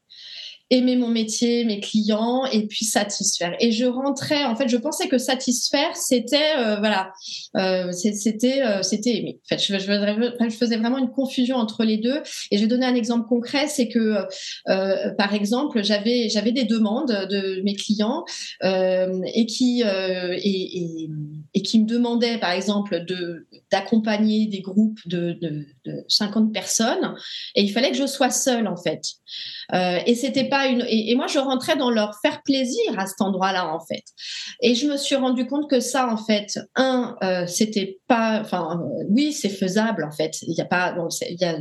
aimer 0.71 0.97
mon 0.97 1.09
métier, 1.09 1.65
mes 1.65 1.81
clients 1.81 2.45
et 2.47 2.67
puis 2.67 2.85
satisfaire. 2.85 3.55
Et 3.61 3.71
je 3.71 3.85
rentrais, 3.85 4.45
en 4.45 4.57
fait, 4.57 4.69
je 4.69 4.77
pensais 4.77 5.07
que 5.07 5.19
satisfaire, 5.19 5.95
c'était, 5.95 6.57
euh, 6.59 6.77
voilà, 6.77 7.13
euh, 7.57 7.93
c'était, 7.93 8.63
euh, 8.63 8.83
c'était 8.83 9.17
aimer. 9.17 9.39
En 9.45 9.57
fait, 9.57 9.63
je, 9.63 9.77
faisais 10.57 10.77
vraiment 10.77 10.99
une 10.99 11.11
confusion 11.11 11.57
entre 11.57 11.85
les 11.85 11.99
deux. 11.99 12.21
Et 12.51 12.57
je 12.57 12.63
vais 12.63 12.69
donner 12.69 12.87
un 12.87 12.97
exemple 12.97 13.29
concret, 13.29 13.69
c'est 13.69 13.89
que, 13.89 14.17
par 15.17 15.35
exemple, 15.35 15.85
j'avais, 15.85 16.29
j'avais 16.29 16.53
des 16.53 16.65
demandes 16.65 17.27
de 17.31 17.63
mes 17.63 17.75
clients 17.75 18.25
et 18.63 19.47
qui 19.47 19.83
et, 21.55 21.63
qui 21.63 21.79
me 21.81 21.87
demandaient, 21.87 22.39
par 22.39 22.51
exemple, 22.51 23.05
de 23.05 23.47
d'accompagner 23.71 24.47
des 24.47 24.61
groupes 24.61 25.01
de, 25.07 25.39
de 25.87 26.05
50 26.09 26.53
personnes, 26.53 27.15
et 27.55 27.63
il 27.63 27.73
fallait 27.73 27.91
que 27.91 27.97
je 27.97 28.07
sois 28.07 28.31
seule, 28.31 28.67
en 28.69 28.77
fait. 28.77 29.03
Euh, 29.75 29.99
et 30.07 30.15
c'était 30.15 30.49
pas 30.49 30.67
une. 30.67 30.85
Et, 30.89 31.15
moi, 31.15 31.27
je 31.27 31.39
rentrais 31.39 31.77
dans 31.77 31.91
leur 31.91 32.19
faire 32.21 32.43
plaisir 32.45 32.99
à 32.99 33.07
cet 33.07 33.21
endroit-là, 33.21 33.73
en 33.73 33.81
fait. 33.81 34.05
Et 34.61 34.75
je 34.75 34.87
me 34.87 34.97
suis 34.97 35.17
rendu 35.17 35.47
compte 35.47 35.69
que 35.71 35.81
ça, 35.81 36.09
en 36.09 36.17
fait, 36.17 36.59
un, 36.75 37.17
euh, 37.23 37.47
c'était 37.47 37.99
pas. 38.07 38.41
Enfin, 38.41 38.81
oui, 39.09 39.33
c'est 39.33 39.49
faisable, 39.49 40.05
en 40.05 40.13
fait. 40.13 40.43
Il 40.43 40.55
n'y 40.55 40.61
a 40.61 40.67
pas. 40.67 40.95
il 41.29 41.41
y 41.41 41.45
a 41.45 41.57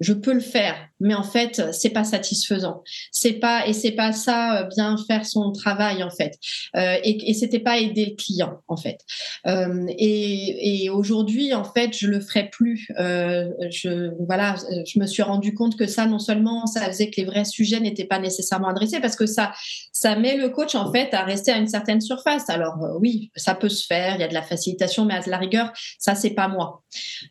je 0.00 0.12
peux 0.12 0.34
le 0.34 0.40
faire, 0.40 0.76
mais 1.00 1.14
en 1.14 1.22
fait, 1.22 1.62
c'est 1.72 1.90
pas 1.90 2.04
satisfaisant. 2.04 2.82
C'est 3.12 3.34
pas 3.34 3.66
et 3.66 3.72
c'est 3.72 3.92
pas 3.92 4.12
ça 4.12 4.60
euh, 4.60 4.64
bien 4.64 4.96
faire 5.06 5.24
son 5.24 5.52
travail 5.52 6.02
en 6.02 6.10
fait. 6.10 6.38
Euh, 6.76 6.96
et, 7.02 7.30
et 7.30 7.34
c'était 7.34 7.60
pas 7.60 7.78
aider 7.78 8.06
le 8.06 8.14
client 8.14 8.60
en 8.68 8.76
fait. 8.76 8.98
Euh, 9.46 9.86
et, 9.88 10.84
et 10.84 10.90
aujourd'hui, 10.90 11.54
en 11.54 11.64
fait, 11.64 11.96
je 11.96 12.08
le 12.08 12.20
ferai 12.20 12.50
plus. 12.50 12.88
Euh, 12.98 13.48
je 13.70 14.10
voilà, 14.26 14.56
je 14.86 14.98
me 14.98 15.06
suis 15.06 15.22
rendu 15.22 15.54
compte 15.54 15.76
que 15.76 15.86
ça, 15.86 16.06
non 16.06 16.18
seulement 16.18 16.66
ça 16.66 16.84
faisait 16.86 17.10
que 17.10 17.20
les 17.20 17.26
vrais 17.26 17.44
sujets 17.44 17.80
n'étaient 17.80 18.04
pas 18.04 18.18
nécessairement 18.18 18.68
adressés, 18.68 19.00
parce 19.00 19.16
que 19.16 19.26
ça, 19.26 19.52
ça 19.92 20.16
met 20.16 20.36
le 20.36 20.50
coach 20.50 20.74
en 20.74 20.92
fait 20.92 21.14
à 21.14 21.22
rester 21.22 21.52
à 21.52 21.56
une 21.56 21.68
certaine 21.68 22.00
surface. 22.02 22.50
Alors 22.50 22.82
euh, 22.82 22.98
oui, 23.00 23.30
ça 23.34 23.54
peut 23.54 23.70
se 23.70 23.86
faire. 23.86 24.16
Il 24.16 24.20
y 24.20 24.24
a 24.24 24.28
de 24.28 24.34
la 24.34 24.42
facilitation, 24.42 25.06
mais 25.06 25.14
à 25.14 25.20
la 25.26 25.38
rigueur, 25.38 25.72
ça 25.98 26.14
c'est 26.14 26.30
pas 26.30 26.48
moi. 26.48 26.82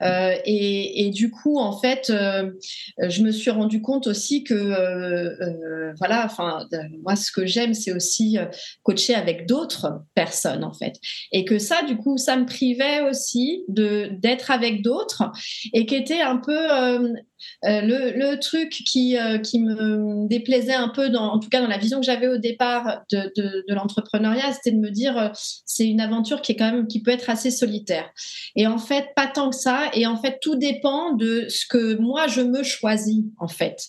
Et, 0.02 1.06
et, 1.06 1.10
du 1.10 1.32
coup, 1.32 1.60
en 1.60 1.78
fait 1.78 2.10
euh, 2.10 2.52
je 2.98 3.22
me 3.22 3.32
suis 3.32 3.52
rendu 3.52 3.82
compte 3.82 4.08
aussi 4.08 4.44
que, 4.44 4.54
euh, 4.54 5.36
euh, 5.42 5.94
voilà, 5.98 6.26
enfin, 6.26 6.68
moi, 7.04 7.16
ce 7.16 7.32
que 7.32 7.46
j'aime, 7.46 7.74
c'est 7.74 7.94
aussi 7.94 8.38
coacher 8.84 9.16
avec 9.16 9.46
d'autres 9.48 10.02
personnes, 10.14 10.64
en 10.64 10.74
fait. 10.74 10.96
Et 11.32 11.46
que 11.46 11.60
ça, 11.60 11.84
du 11.84 11.98
coup, 11.98 12.18
ça 12.18 12.38
me 12.38 12.46
privait 12.46 13.02
aussi 13.02 13.64
de 13.68 14.10
d'être 14.20 14.52
avec 14.52 14.82
d'autres 14.82 15.32
et 15.74 15.86
qui 15.86 15.96
était 15.96 16.22
un 16.22 16.38
peu 16.38 16.58
Euh, 17.66 17.82
le, 17.82 18.40
truc 18.40 18.70
qui, 18.70 19.18
euh, 19.18 19.38
qui 19.38 19.60
me 19.60 20.28
déplaisait 20.28 20.74
un 20.74 20.90
peu, 20.90 21.08
en 21.16 21.40
tout 21.40 21.50
cas 21.50 21.62
dans 21.62 21.68
la 21.68 21.78
vision 21.78 22.00
que 22.00 22.06
j'avais 22.06 22.28
au 22.28 22.38
départ 22.38 23.02
de, 23.12 23.64
l'entrepreneuriat, 23.68 24.54
c'était 24.54 24.72
de 24.72 24.80
me 24.80 24.90
dire 24.90 25.18
euh, 25.18 25.30
c'est 25.66 25.88
une 25.88 26.02
aventure 26.02 26.42
qui 26.42 26.52
est 26.54 26.56
quand 26.56 26.72
même 26.72 26.88
qui 26.88 27.02
peut 27.02 27.12
être 27.12 27.30
assez 27.30 27.52
solitaire. 27.52 28.10
Et 28.56 28.68
en 28.68 28.78
fait, 28.78 29.08
pas 29.16 29.28
tant 29.28 29.50
que 29.50 29.56
ça. 29.56 29.90
Et 29.94 30.06
en 30.06 30.18
fait, 30.18 30.40
tout 30.42 30.56
dépend 30.56 31.14
de 31.14 31.46
ce 31.50 31.66
que 31.68 31.96
moi 31.96 32.28
je 32.28 32.42
me 32.42 32.64
choisis 32.64 33.24
en 33.38 33.48
fait. 33.48 33.88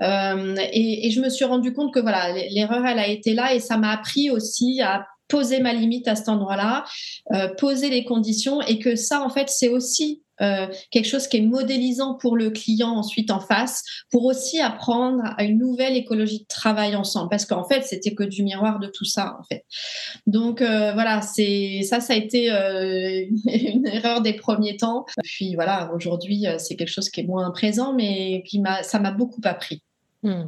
et, 0.00 1.06
et, 1.06 1.10
je 1.10 1.20
me 1.20 1.28
suis 1.28 1.44
rendu 1.44 1.72
compte 1.72 1.94
que 1.94 2.00
voilà, 2.00 2.32
l'erreur 2.32 2.84
elle 2.86 2.98
a 2.98 3.08
été 3.08 3.34
là 3.34 3.54
et 3.54 3.60
ça 3.60 3.76
m'a 3.76 3.90
appris 3.90 4.30
aussi 4.30 4.80
à 4.82 5.06
poser 5.28 5.60
ma 5.60 5.72
limite 5.72 6.08
à 6.08 6.16
cet 6.16 6.28
endroit-là, 6.28 6.84
euh, 7.32 7.48
poser 7.56 7.90
les 7.90 8.04
conditions 8.04 8.60
et 8.62 8.78
que 8.78 8.96
ça, 8.96 9.22
en 9.22 9.30
fait, 9.30 9.48
c'est 9.48 9.68
aussi 9.68 10.22
euh, 10.42 10.66
quelque 10.90 11.06
chose 11.06 11.28
qui 11.28 11.38
est 11.38 11.42
modélisant 11.42 12.14
pour 12.14 12.36
le 12.36 12.50
client 12.50 12.90
ensuite 12.90 13.30
en 13.30 13.40
face, 13.40 13.82
pour 14.10 14.26
aussi 14.26 14.60
apprendre 14.60 15.22
à 15.38 15.44
une 15.44 15.58
nouvelle 15.58 15.96
écologie 15.96 16.40
de 16.40 16.46
travail 16.46 16.94
ensemble, 16.94 17.30
parce 17.30 17.46
qu'en 17.46 17.64
fait, 17.64 17.82
c'était 17.84 18.14
que 18.14 18.22
du 18.22 18.42
miroir 18.42 18.78
de 18.78 18.86
tout 18.86 19.06
ça, 19.06 19.36
en 19.40 19.44
fait. 19.44 19.64
Donc 20.26 20.60
euh, 20.60 20.92
voilà, 20.92 21.22
c'est 21.22 21.80
ça, 21.82 22.00
ça 22.00 22.12
a 22.12 22.16
été 22.16 22.48
une 23.46 23.86
erreur 23.86 24.20
des 24.20 24.34
premiers 24.34 24.76
temps. 24.76 25.06
Puis 25.22 25.54
voilà, 25.54 25.90
aujourd'hui, 25.94 26.44
c'est 26.58 26.76
quelque 26.76 26.92
chose 26.92 27.08
qui 27.08 27.20
est 27.20 27.26
moins 27.26 27.50
présent, 27.50 27.94
mais 27.94 28.42
qui 28.46 28.60
m'a, 28.60 28.82
ça 28.82 28.98
m'a 28.98 29.12
beaucoup 29.12 29.40
appris. 29.44 29.82
Hmm. 30.22 30.44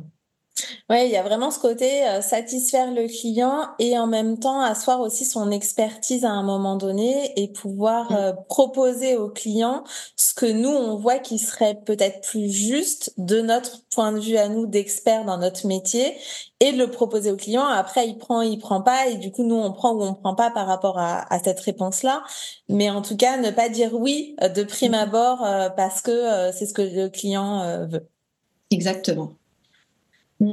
Oui, 0.91 1.05
il 1.05 1.11
y 1.11 1.17
a 1.17 1.23
vraiment 1.23 1.51
ce 1.51 1.59
côté 1.59 2.07
euh, 2.07 2.23
satisfaire 2.23 2.93
le 2.93 3.07
client 3.09 3.69
et 3.79 3.99
en 3.99 4.07
même 4.07 4.39
temps 4.39 4.61
asseoir 4.61 5.01
aussi 5.01 5.25
son 5.25 5.51
expertise 5.51 6.25
à 6.25 6.31
un 6.31 6.43
moment 6.43 6.77
donné 6.77 7.33
et 7.37 7.49
pouvoir 7.49 8.11
mm. 8.11 8.17
euh, 8.17 8.33
proposer 8.49 9.17
au 9.17 9.29
client 9.29 9.85
ce 10.17 10.35
que 10.35 10.47
nous 10.47 10.71
on 10.71 10.97
voit 10.97 11.19
qui 11.19 11.39
serait 11.39 11.75
peut-être 11.85 12.23
plus 12.23 12.51
juste 12.51 13.13
de 13.19 13.41
notre 13.41 13.83
point 13.91 14.13
de 14.13 14.21
vue 14.21 14.37
à 14.37 14.49
nous 14.49 14.67
d'experts 14.67 15.25
dans 15.25 15.39
notre 15.39 15.67
métier 15.67 16.17
et 16.61 16.73
de 16.73 16.79
le 16.79 16.91
proposer 16.91 17.31
au 17.31 17.37
client. 17.37 17.67
Après, 17.67 18.09
il 18.09 18.19
prend, 18.19 18.41
il 18.41 18.59
prend 18.59 18.81
pas 18.81 19.09
et 19.09 19.17
du 19.17 19.31
coup 19.31 19.45
nous 19.45 19.57
on 19.57 19.73
prend 19.73 19.93
ou 19.93 20.03
on 20.03 20.15
prend 20.15 20.35
pas 20.35 20.51
par 20.51 20.67
rapport 20.67 20.99
à, 20.99 21.33
à 21.33 21.39
cette 21.43 21.61
réponse-là. 21.61 22.23
Mais 22.69 22.91
en 22.91 23.03
tout 23.03 23.17
cas, 23.17 23.37
ne 23.37 23.51
pas 23.51 23.69
dire 23.69 23.95
oui 23.95 24.37
euh, 24.43 24.49
de 24.49 24.63
prime 24.63 24.93
mm. 24.93 24.95
abord 24.95 25.47
parce 25.77 26.01
que 26.01 26.51
c'est 26.53 26.67
ce 26.67 26.73
que 26.73 26.83
le 26.83 27.09
client 27.09 27.87
veut. 27.87 28.09
Exactement. 28.71 29.33
Mm. 30.41 30.53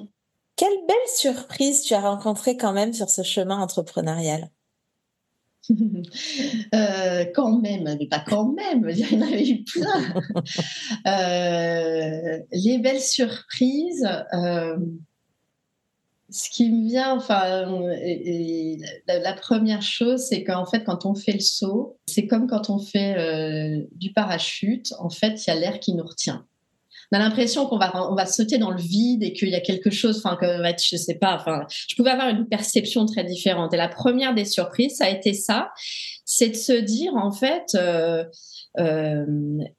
Quelle 0.56 0.86
belle 0.88 0.96
surprise 1.14 1.82
tu 1.82 1.94
as 1.94 2.02
rencontrée 2.02 2.56
quand 2.56 2.74
même 2.74 2.94
sur 2.94 3.10
ce 3.10 3.24
chemin 3.24 3.60
entrepreneurial 3.60 4.50
euh, 6.76 7.26
quand 7.34 7.60
même, 7.60 7.96
mais 8.00 8.08
pas 8.08 8.24
quand 8.26 8.52
même, 8.52 8.88
il 8.90 9.00
y 9.00 9.16
en 9.16 9.22
avait 9.22 9.48
eu 9.48 9.64
plein. 9.64 10.14
Euh, 11.08 12.40
les 12.52 12.80
belles 12.80 13.02
surprises, 13.02 14.08
euh, 14.34 14.78
ce 16.30 16.50
qui 16.50 16.72
me 16.72 16.88
vient, 16.88 17.16
enfin, 17.16 17.66
la, 19.08 19.34
première 19.34 19.82
chose, 19.82 20.22
c'est 20.22 20.44
qu'en 20.44 20.66
fait, 20.66 20.84
quand 20.84 21.06
on 21.06 21.16
fait 21.16 21.34
le 21.34 21.40
saut, 21.40 21.98
c'est 22.08 22.28
comme 22.28 22.48
quand 22.48 22.70
on 22.70 22.80
fait 22.80 23.86
du 23.92 24.14
parachute, 24.14 24.94
en 25.00 25.10
fait, 25.10 25.46
il 25.46 25.50
y 25.50 25.54
a 25.54 25.60
l'air 25.60 25.80
qui 25.80 25.94
nous 25.94 26.06
retient 26.06 26.46
on 27.12 27.18
a 27.18 27.20
l'impression 27.20 27.66
qu'on 27.66 27.78
va 27.78 27.92
on 28.10 28.16
va 28.16 28.26
sauter 28.26 28.58
dans 28.58 28.72
le 28.72 28.82
vide 28.82 29.24
et 29.24 29.34
qu'il 29.34 29.50
y 29.50 29.56
a 29.56 29.62
quelque 29.62 29.90
chose 29.90 30.22
enfin 30.24 30.38
que 30.40 30.46
je 30.46 30.98
sais 30.98 31.16
pas 31.16 31.36
enfin 31.36 31.66
je 31.88 31.96
pouvais 31.96 32.12
avoir 32.12 32.30
une 32.30 32.48
perception 32.48 33.06
très 33.06 33.24
différente 33.24 33.74
et 33.74 33.78
la 33.78 33.88
première 33.88 34.34
des 34.34 34.46
surprises 34.46 34.98
ça 34.98 35.06
a 35.06 35.10
été 35.10 35.34
ça 35.34 35.72
c'est 36.26 36.50
de 36.50 36.56
se 36.56 36.74
dire 36.74 37.16
en 37.16 37.32
fait 37.32 37.76
euh, 37.76 38.24
euh, 38.80 39.26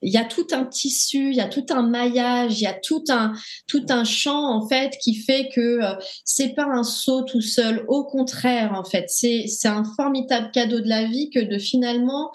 il 0.01 0.11
y 0.11 0.17
a 0.17 0.25
tout 0.25 0.47
un 0.51 0.65
tissu, 0.65 1.29
il 1.29 1.35
y 1.35 1.41
a 1.41 1.47
tout 1.47 1.65
un 1.69 1.83
maillage, 1.83 2.59
il 2.59 2.63
y 2.63 2.67
a 2.67 2.73
tout 2.73 3.03
un 3.09 3.33
tout 3.67 3.85
un 3.89 4.03
champ 4.03 4.55
en 4.55 4.67
fait 4.67 4.97
qui 5.01 5.15
fait 5.15 5.49
que 5.53 5.83
euh, 5.83 5.95
c'est 6.23 6.55
pas 6.55 6.65
un 6.65 6.83
saut 6.83 7.23
tout 7.23 7.41
seul. 7.41 7.85
Au 7.87 8.05
contraire, 8.05 8.73
en 8.73 8.83
fait, 8.83 9.05
c'est 9.07 9.45
c'est 9.47 9.67
un 9.67 9.83
formidable 9.95 10.51
cadeau 10.51 10.79
de 10.79 10.89
la 10.89 11.05
vie 11.05 11.29
que 11.29 11.39
de 11.39 11.57
finalement 11.59 12.31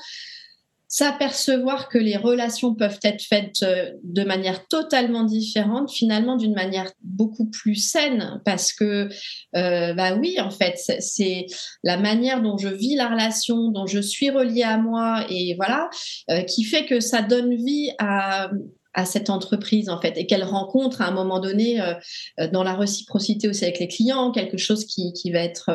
s'apercevoir 0.93 1.89
que 1.89 1.97
les 1.97 2.19
relations 2.19 2.75
peuvent 2.75 2.99
être 3.03 3.23
faites 3.23 3.63
euh, 3.63 3.93
de 4.05 4.25
manière 4.25 4.67
totalement 4.69 5.25
différente, 5.25 5.91
finalement 5.91 6.37
d'une 6.37 6.53
manière 6.53 6.93
beaucoup 7.03 7.49
plus 7.49 7.77
saine, 7.77 8.43
parce 8.45 8.75
que, 8.75 9.09
euh, 9.57 9.95
bah 9.95 10.15
oui, 10.17 10.39
en 10.39 10.51
fait, 10.51 10.75
c'est 10.77 11.47
la 11.83 11.97
manière 11.97 12.43
dont 12.43 12.59
je 12.59 12.69
vis 12.69 12.95
la 12.95 13.09
relation, 13.09 13.71
dont 13.71 13.87
je 13.87 14.01
suis 14.01 14.29
reliée 14.29 14.65
à 14.65 14.77
moi, 14.77 15.25
et 15.31 15.55
voilà, 15.57 15.89
euh, 16.29 16.43
qui 16.43 16.63
fait 16.63 16.85
que 16.85 17.01
ça 17.01 17.23
donne 17.23 17.55
vie 17.55 17.91
à, 17.99 18.51
à 18.95 19.05
cette 19.05 19.31
entreprise 19.31 19.89
en 19.89 20.01
fait 20.01 20.17
et 20.17 20.27
qu'elle 20.27 20.45
rencontre 20.45 21.01
à 21.01 21.07
un 21.07 21.11
moment 21.13 21.41
donné 21.41 21.81
euh, 21.81 21.95
euh, 22.41 22.49
dans 22.49 22.63
la 22.63 22.75
réciprocité 22.75 23.49
aussi 23.49 23.65
avec 23.65 23.79
les 23.79 23.89
clients 23.89 24.33
quelque 24.33 24.59
chose 24.59 24.85
qui, 24.85 25.13
qui 25.13 25.31
va 25.31 25.41
être 25.41 25.71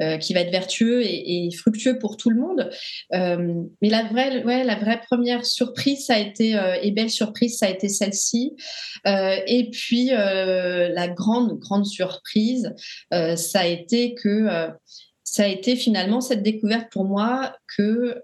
euh, 0.00 0.18
qui 0.18 0.32
va 0.34 0.40
être 0.40 0.50
vertueux 0.50 1.02
et, 1.04 1.50
fructueux 1.56 1.98
pour 1.98 2.16
tout 2.16 2.30
le 2.30 2.40
monde. 2.40 2.70
Mais 3.12 3.88
la 3.88 4.04
vraie 4.04 4.44
ouais 4.44 4.64
la 4.64 4.76
vraie 4.76 5.00
première 5.00 5.44
surprise 5.44 6.06
ça 6.06 6.14
a 6.14 6.18
été 6.18 6.58
et 6.82 6.90
belle 6.90 7.10
surprise 7.10 7.58
ça 7.58 7.66
a 7.66 7.70
été 7.70 7.88
celle-ci. 7.88 8.54
Et 9.04 9.70
puis 9.70 10.06
la 10.08 11.08
grande 11.08 11.58
grande 11.58 11.86
surprise 11.86 12.74
ça 13.10 13.60
a 13.60 13.66
été 13.66 14.14
que 14.14 14.68
ça 15.24 15.44
a 15.44 15.46
été 15.46 15.76
finalement 15.76 16.20
cette 16.20 16.42
découverte 16.42 16.90
pour 16.90 17.04
moi 17.04 17.56
que 17.76 18.20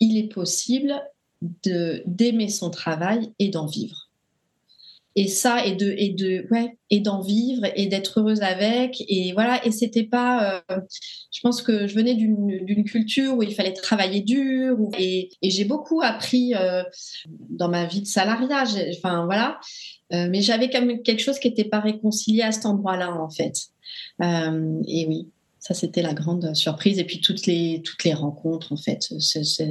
il 0.00 0.18
est 0.18 0.32
possible 0.32 0.94
d'aimer 1.42 2.48
son 2.48 2.70
travail 2.70 3.32
et 3.38 3.48
d'en 3.48 3.66
vivre. 3.66 4.06
Et 5.18 5.28
ça, 5.28 5.64
et 5.64 5.74
de, 5.74 5.94
et 5.96 6.10
de, 6.10 6.46
ouais, 6.50 6.76
et 6.90 7.00
d'en 7.00 7.22
vivre 7.22 7.62
et 7.74 7.86
d'être 7.86 8.20
heureuse 8.20 8.42
avec. 8.42 9.02
Et 9.08 9.32
voilà. 9.32 9.64
Et 9.66 9.70
c'était 9.70 10.04
pas, 10.04 10.62
euh, 10.70 10.80
je 11.32 11.40
pense 11.40 11.62
que 11.62 11.86
je 11.86 11.94
venais 11.94 12.14
d'une 12.14 12.84
culture 12.84 13.34
où 13.34 13.42
il 13.42 13.54
fallait 13.54 13.72
travailler 13.72 14.20
dur. 14.20 14.76
et, 14.98 15.30
j'ai 15.42 15.64
beaucoup 15.64 16.02
appris 16.02 16.54
euh, 16.54 16.82
dans 17.48 17.70
ma 17.70 17.86
vie 17.86 18.02
de 18.02 18.06
salariat. 18.06 18.64
Enfin 18.98 19.24
voilà. 19.24 19.58
Euh, 20.12 20.28
mais 20.30 20.42
j'avais 20.42 20.68
quand 20.68 20.84
même 20.84 21.02
quelque 21.02 21.22
chose 21.22 21.38
qui 21.38 21.48
n'était 21.48 21.64
pas 21.64 21.80
réconcilié 21.80 22.42
à 22.42 22.52
cet 22.52 22.66
endroit-là 22.66 23.10
en 23.18 23.30
fait. 23.30 23.54
et 24.20 25.06
oui, 25.08 25.28
ça 25.60 25.72
c'était 25.72 26.02
la 26.02 26.12
grande 26.12 26.54
surprise. 26.54 26.98
Et 26.98 27.04
puis 27.04 27.22
toutes 27.22 27.46
les 27.46 27.80
toutes 27.82 28.04
les 28.04 28.12
rencontres 28.12 28.70
en 28.70 28.76
fait. 28.76 29.08
C'est 29.18 29.66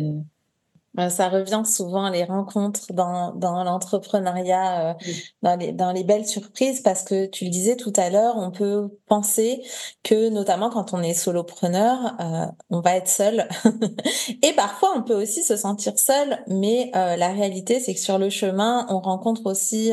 ça 1.09 1.29
revient 1.29 1.63
souvent 1.65 2.09
les 2.09 2.23
rencontres 2.23 2.93
dans, 2.93 3.33
dans 3.33 3.63
l'entrepreneuriat, 3.63 4.91
euh, 4.91 4.93
dans, 5.41 5.55
les, 5.57 5.71
dans 5.71 5.91
les 5.91 6.03
belles 6.03 6.27
surprises, 6.27 6.81
parce 6.81 7.03
que 7.03 7.25
tu 7.25 7.45
le 7.45 7.51
disais 7.51 7.75
tout 7.75 7.93
à 7.95 8.09
l'heure, 8.09 8.35
on 8.37 8.51
peut 8.51 8.89
penser 9.07 9.61
que 10.03 10.29
notamment 10.29 10.69
quand 10.69 10.93
on 10.93 11.01
est 11.01 11.13
solopreneur, 11.13 12.15
euh, 12.19 12.45
on 12.69 12.81
va 12.81 12.95
être 12.95 13.09
seul. 13.09 13.47
Et 14.41 14.53
parfois, 14.53 14.93
on 14.95 15.03
peut 15.03 15.21
aussi 15.21 15.43
se 15.43 15.57
sentir 15.57 15.97
seul, 15.99 16.43
mais 16.47 16.91
euh, 16.95 17.15
la 17.15 17.29
réalité, 17.29 17.79
c'est 17.79 17.93
que 17.93 17.99
sur 17.99 18.17
le 18.17 18.29
chemin, 18.29 18.85
on 18.89 18.99
rencontre 18.99 19.45
aussi 19.45 19.91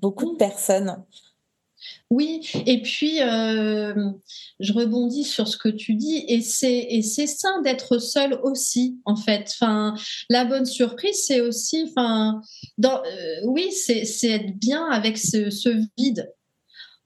beaucoup 0.00 0.32
de 0.32 0.36
personnes. 0.36 1.04
Oui, 2.10 2.40
et 2.66 2.82
puis 2.82 3.22
euh, 3.22 3.94
je 4.58 4.72
rebondis 4.72 5.22
sur 5.22 5.46
ce 5.46 5.56
que 5.56 5.68
tu 5.68 5.94
dis, 5.94 6.24
et 6.26 6.40
c'est 6.40 6.86
et 6.90 7.02
c'est 7.02 7.28
sain 7.28 7.62
d'être 7.62 7.98
seul 7.98 8.34
aussi, 8.42 8.98
en 9.04 9.14
fait. 9.14 9.48
Enfin, 9.54 9.94
la 10.28 10.44
bonne 10.44 10.66
surprise, 10.66 11.22
c'est 11.24 11.40
aussi, 11.40 11.86
enfin, 11.88 12.40
euh, 12.84 13.40
oui, 13.44 13.70
c'est 13.70 14.02
être 14.24 14.58
bien 14.58 14.86
avec 14.86 15.18
ce, 15.18 15.86
vide. 15.96 16.32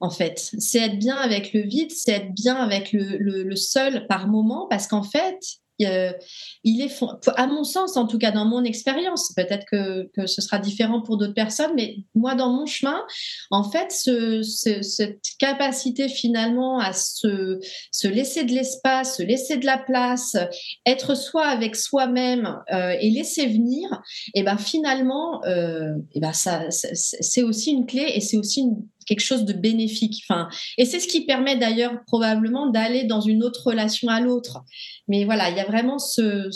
En 0.00 0.08
fait, 0.08 0.52
c'est 0.58 0.80
être 0.80 0.98
bien 0.98 1.16
avec 1.16 1.52
le 1.52 1.60
vide, 1.60 1.92
c'est 1.92 2.12
être 2.12 2.34
bien 2.34 2.56
avec 2.56 2.92
le, 2.92 3.18
le 3.18 3.56
seul 3.56 4.06
par 4.06 4.26
moment, 4.26 4.66
parce 4.70 4.86
qu'en 4.86 5.02
fait, 5.02 5.38
euh, 5.84 6.12
il 6.62 6.80
est, 6.80 7.02
à 7.36 7.46
mon 7.46 7.64
sens, 7.64 7.96
en 7.96 8.06
tout 8.06 8.18
cas 8.18 8.30
dans 8.30 8.44
mon 8.44 8.64
expérience, 8.64 9.32
peut-être 9.36 9.64
que, 9.70 10.26
ce 10.26 10.40
sera 10.40 10.58
différent 10.58 11.02
pour 11.02 11.16
d'autres 11.16 11.34
personnes, 11.34 11.72
mais 11.74 11.96
moi, 12.14 12.34
dans 12.34 12.50
mon 12.50 12.66
chemin, 12.66 13.02
en 13.50 13.64
fait, 13.70 13.92
ce, 13.92 14.42
cette 14.42 15.20
capacité 15.38 16.08
finalement 16.08 16.78
à 16.78 16.92
se, 16.92 17.58
se 17.90 18.08
laisser 18.08 18.44
de 18.44 18.52
l'espace, 18.52 19.18
se 19.18 19.22
laisser 19.22 19.56
de 19.56 19.66
la 19.66 19.78
place, 19.78 20.36
être 20.86 21.14
soi 21.14 21.46
avec 21.46 21.76
soi-même 21.76 22.58
euh, 22.72 22.94
et 23.00 23.10
laisser 23.10 23.46
venir, 23.46 24.02
et 24.34 24.42
ben 24.42 24.56
finalement, 24.56 25.44
euh, 25.44 25.92
et 26.12 26.20
ben 26.20 26.32
ça, 26.32 26.64
c'est 26.70 27.42
aussi 27.42 27.72
une 27.72 27.86
clé 27.86 28.12
et 28.14 28.20
c'est 28.20 28.36
aussi 28.36 28.60
une, 28.62 28.86
quelque 29.06 29.20
chose 29.20 29.44
de 29.44 29.52
bénéfique. 29.52 30.22
Enfin, 30.28 30.48
et 30.78 30.84
c'est 30.84 31.00
ce 31.00 31.08
qui 31.08 31.26
permet 31.26 31.56
d'ailleurs 31.56 32.04
probablement 32.06 32.68
d'aller 32.68 33.04
dans 33.04 33.20
une 33.20 33.42
autre 33.42 33.68
relation 33.68 34.08
à 34.08 34.20
l'autre. 34.20 34.64
Mais 35.08 35.24
voilà, 35.24 35.50
il 35.50 35.56
y 35.56 35.60
a 35.60 35.64
vraiment 35.64 35.98
ce, 35.98 36.50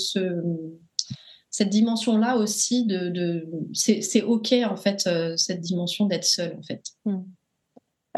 cette 1.51 1.71
dimension-là 1.71 2.37
aussi 2.37 2.87
de, 2.87 3.49
c'est 3.73 4.23
ok 4.23 4.53
en 4.65 4.77
fait 4.77 5.07
euh, 5.07 5.37
cette 5.37 5.61
dimension 5.61 6.07
d'être 6.07 6.25
seul 6.25 6.57
en 6.57 6.63
fait. 6.63 6.83
Hmm. 7.05 7.23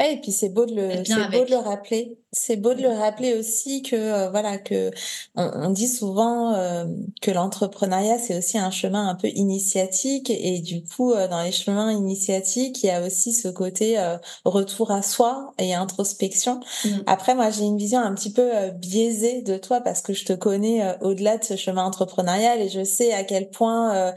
et 0.01 0.19
puis 0.21 0.31
c'est 0.31 0.49
beau 0.49 0.65
de 0.65 0.75
le, 0.75 1.31
beau 1.31 1.45
de 1.45 1.49
le 1.49 1.57
rappeler 1.57 2.17
c'est 2.33 2.55
beau 2.55 2.73
de 2.73 2.81
le 2.81 2.89
rappeler 2.89 3.33
aussi 3.33 3.81
que 3.81 3.95
euh, 3.95 4.29
voilà 4.29 4.57
que 4.57 4.91
on, 5.35 5.69
dit 5.69 5.89
souvent 5.89 6.53
euh, 6.53 6.85
que 7.21 7.29
l'entrepreneuriat 7.29 8.19
c'est 8.19 8.37
aussi 8.37 8.57
un 8.57 8.71
chemin 8.71 9.09
un 9.09 9.15
peu 9.15 9.27
initiatique 9.27 10.29
et 10.29 10.59
du 10.59 10.81
coup 10.81 11.11
euh, 11.11 11.27
dans 11.27 11.43
les 11.43 11.51
chemins 11.51 11.91
initiatiques 11.91 12.83
il 12.83 12.87
y 12.87 12.89
a 12.89 13.05
aussi 13.05 13.33
ce 13.33 13.49
côté 13.49 13.97
retour 14.45 14.91
à 14.91 15.01
soi 15.01 15.53
et 15.57 15.73
introspection. 15.73 16.61
Mm. 16.85 16.89
Après 17.05 17.35
moi 17.35 17.49
j'ai 17.49 17.63
une 17.63 17.77
vision 17.77 17.99
un 17.99 18.13
petit 18.13 18.31
peu 18.31 18.49
biaisée 18.75 19.41
de 19.41 19.57
toi 19.57 19.81
parce 19.81 20.01
que 20.01 20.13
je 20.13 20.23
te 20.23 20.33
connais 20.33 20.95
au-delà 21.01 21.37
de 21.37 21.43
ce 21.43 21.57
chemin 21.57 21.83
entrepreneurial 21.83 22.61
et 22.61 22.69
je 22.69 22.83
sais 22.83 23.11
à 23.11 23.25
quel 23.25 23.49
point 23.49 24.13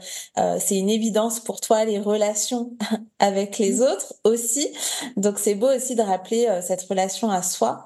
c'est 0.59 0.77
une 0.77 0.89
évidence 0.89 1.41
pour 1.41 1.59
toi 1.59 1.83
les 1.83 1.99
relations 1.99 2.71
avec 3.19 3.57
les 3.57 3.73
mm. 3.73 3.81
autres 3.81 4.13
aussi. 4.23 4.69
Donc 5.17 5.37
c'est 5.37 5.55
beau 5.55 5.69
aussi 5.73 5.95
de 5.95 6.01
rappeler 6.01 6.47
cette 6.65 6.83
relation 6.83 7.29
à 7.29 7.41
soi. 7.41 7.85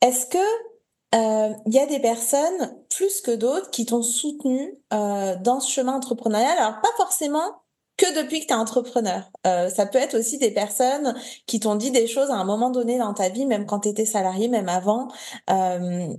Est-ce 0.00 0.26
que 0.26 0.38
il 1.12 1.18
euh, 1.18 1.54
y 1.66 1.78
a 1.78 1.86
des 1.86 2.00
personnes 2.00 2.76
plus 2.90 3.20
que 3.20 3.34
d'autres 3.34 3.70
qui 3.70 3.86
t'ont 3.86 4.02
soutenu 4.02 4.74
euh, 4.92 5.36
dans 5.36 5.60
ce 5.60 5.70
chemin 5.70 5.94
entrepreneurial? 5.94 6.58
Alors 6.58 6.80
pas 6.82 6.90
forcément 6.96 7.62
que 7.96 8.14
depuis 8.20 8.40
que 8.40 8.46
tu 8.46 8.52
es 8.52 8.56
entrepreneur. 8.56 9.30
Euh, 9.46 9.70
ça 9.70 9.86
peut 9.86 9.98
être 9.98 10.18
aussi 10.18 10.36
des 10.36 10.50
personnes 10.50 11.14
qui 11.46 11.60
t'ont 11.60 11.76
dit 11.76 11.90
des 11.90 12.06
choses 12.06 12.28
à 12.30 12.34
un 12.34 12.44
moment 12.44 12.68
donné 12.68 12.98
dans 12.98 13.14
ta 13.14 13.30
vie, 13.30 13.46
même 13.46 13.64
quand 13.64 13.80
tu 13.80 13.88
étais 13.88 14.04
salarié, 14.04 14.48
même 14.48 14.68
avant, 14.68 15.08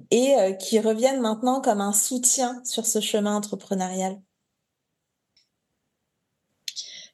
et 0.10 0.58
qui 0.60 0.80
reviennent 0.80 1.22
maintenant 1.22 1.62
comme 1.62 1.82
un 1.82 1.94
soutien 1.94 2.60
sur 2.66 2.88
ce 2.88 3.00
chemin 3.00 3.36
entrepreneurial. 3.36 4.20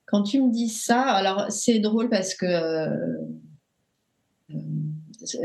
Quand 0.06 0.24
tu 0.24 0.42
me 0.42 0.50
dis 0.50 0.70
ça, 0.70 1.02
alors 1.02 1.48
c'est 1.50 1.80
drôle 1.80 2.10
parce 2.10 2.34
que 2.34 2.48